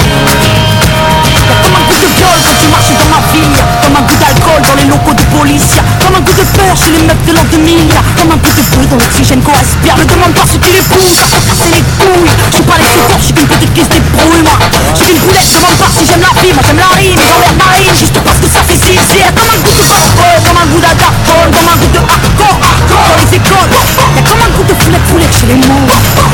Y'a 1.49 1.57
comme 1.57 1.75
un 1.75 1.85
goût 1.89 1.97
de 1.97 2.09
viol 2.13 2.37
quand 2.45 2.57
tu 2.61 2.67
marches 2.69 2.93
dans 2.93 3.09
ma 3.09 3.25
ville? 3.33 3.57
Comme 3.81 3.97
un 3.97 4.05
goût 4.05 4.21
dans 4.61 4.75
les 4.75 4.89
locaux 4.89 5.13
de 5.13 5.21
police. 5.37 5.77
Comme 6.01 6.15
un 6.15 6.23
goût 6.25 6.33
de 6.33 6.45
peur 6.57 6.73
chez 6.73 6.91
les 6.91 7.03
meufs 7.05 7.25
de 7.25 7.33
l'an 7.33 7.45
2000 7.51 7.77
Y'a 7.93 8.01
Comme 8.17 8.31
un 8.31 8.39
goût 8.41 8.53
de 8.55 8.63
feu 8.63 8.85
dans 8.89 8.97
l'oxygène 8.97 9.41
qu'on 9.41 9.53
respire 9.53 9.93
Ne 9.97 10.05
demande 10.05 10.33
pas 10.33 10.47
ce 10.49 10.57
qui 10.57 10.71
les 10.73 10.85
pousse 10.89 11.19
à 11.21 11.39
casser 11.45 11.69
les 11.73 11.85
couilles. 12.01 12.31
J'suis 12.49 12.65
pas 12.65 12.77
les 12.81 12.89
secours, 12.89 13.19
j'suis 13.21 13.33
qu'une 13.33 13.47
petite 13.47 13.73
qui 13.73 13.83
se 13.85 13.91
débrouille 13.93 14.41
moi 14.41 14.57
J'suis 14.95 15.13
qu'une 15.13 15.21
boulette, 15.21 15.49
demande 15.53 15.77
pas 15.77 15.89
si 15.93 16.01
j'aime 16.05 16.23
la 16.25 16.33
vie. 16.41 16.53
Moi 16.53 16.63
j'aime 16.65 16.81
la 16.81 16.91
rime, 16.97 17.21
dans 17.21 17.39
l'air 17.41 17.55
marine 17.59 17.93
Juste 17.93 18.17
parce 18.17 18.39
que 18.41 18.49
ça 18.49 18.61
fait 18.65 18.79
zizir 18.81 19.29
Comme 19.35 19.51
un 19.53 19.59
goût 19.61 19.77
de 19.77 19.85
alcool, 19.93 20.37
comme 20.41 20.57
un 20.57 20.67
goût 20.73 20.81
d'adaptol 20.81 21.47
Comme 21.53 21.69
un 21.69 21.77
goût 21.77 21.91
de 21.93 22.01
hardcore, 22.01 22.57
hardcore. 22.57 23.05
Dans 23.05 23.17
les 23.21 23.29
écoles. 23.37 23.73
Y'a 24.17 24.23
comme 24.25 24.41
un 24.41 24.51
goût 24.57 24.65
de 24.65 24.75
foulette, 24.81 25.05
foulette 25.05 25.33
chez 25.37 25.47
les 25.53 25.59
mots. 25.69 25.87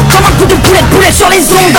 Comme 0.07 0.25
un 0.25 0.33
goût 0.39 0.47
de 0.47 0.57
boulette, 0.63 0.87
boulette 0.93 1.17
sur 1.17 1.29
les 1.29 1.43
ondes 1.51 1.77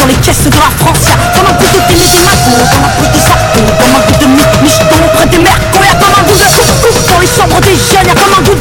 dans 0.00 0.06
les 0.06 0.14
caisses 0.14 0.44
de 0.44 0.50
la 0.50 0.70
France. 0.80 1.12
Comme 1.34 1.46
un 1.46 1.52
goût 1.52 1.68
de 1.68 1.80
télé 1.92 2.08
des 2.08 2.24
magots 2.24 2.64
dans 2.72 2.80
la 2.80 2.88
peau 2.96 3.06
des 3.12 3.20
sapos 3.20 3.68
Comme 3.68 3.94
un 3.96 4.04
goût 4.08 4.18
de 4.18 4.26
mythe 4.32 4.62
micheton 4.62 4.96
près 5.14 5.26
des 5.26 5.38
mercons 5.38 5.84
Y'a 5.84 5.94
comme 6.00 6.16
un 6.16 6.24
goût 6.24 6.32
de 6.32 7.10
dans 7.10 7.18
les 7.20 7.26
chambres 7.26 7.60
des 7.60 7.76
jeunes 7.76 8.08
Y'a 8.08 8.16
un 8.16 8.42
goût 8.42 8.59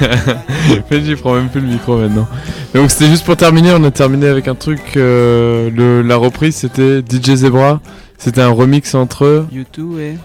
Benji 0.90 1.16
prend 1.16 1.34
même 1.34 1.48
plus 1.48 1.60
le 1.60 1.68
micro 1.68 1.96
maintenant. 1.96 2.28
Donc 2.74 2.90
c'était 2.90 3.08
juste 3.08 3.24
pour 3.24 3.36
terminer, 3.36 3.72
on 3.74 3.84
a 3.84 3.90
terminé 3.90 4.26
avec 4.26 4.48
un 4.48 4.54
truc. 4.54 4.80
euh, 4.96 5.70
le, 5.70 6.02
la 6.02 6.16
reprise 6.16 6.56
c'était 6.56 7.00
DJ 7.00 7.34
Zebra. 7.36 7.80
C'était 8.18 8.40
un 8.42 8.50
remix 8.50 8.94
entre 8.94 9.24
eux 9.24 9.46
YouTube 9.52 9.98
et. 9.98 10.16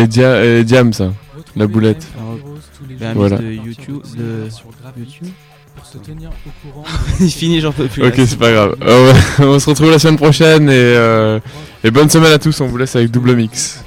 et, 0.00 0.06
Dia, 0.06 0.44
et 0.44 0.64
Diam, 0.64 0.92
ça. 0.92 1.12
La 1.56 1.66
boulette. 1.66 2.06
Un 2.18 2.88
mix 2.88 3.02
Voilà. 3.14 3.36
de 3.38 3.44
YouTube. 3.52 4.02
De 4.16 4.48
sur 4.50 4.66
Grave 4.82 4.94
YouTube. 4.98 5.28
pour 5.76 5.86
se 5.86 5.98
tenir 5.98 6.30
au 6.30 6.68
courant. 6.72 6.84
Il 7.20 7.30
finit, 7.30 7.60
j'en 7.60 7.72
peux 7.72 7.86
plus. 7.86 8.04
Ok, 8.06 8.14
c'est 8.16 8.38
pas 8.38 8.50
grave. 8.52 8.76
Euh, 8.82 9.12
on 9.40 9.58
se 9.58 9.68
retrouve 9.70 9.90
la 9.90 9.98
semaine 9.98 10.16
prochaine 10.16 10.68
et, 10.68 10.72
euh, 10.74 11.38
et 11.84 11.90
bonne 11.90 12.08
semaine 12.10 12.32
à 12.32 12.38
tous. 12.38 12.60
On 12.60 12.66
vous 12.66 12.76
laisse 12.78 12.96
avec 12.96 13.10
double 13.10 13.34
mix. 13.36 13.84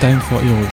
Time 0.00 0.18
for 0.20 0.38
Heroes. 0.40 0.68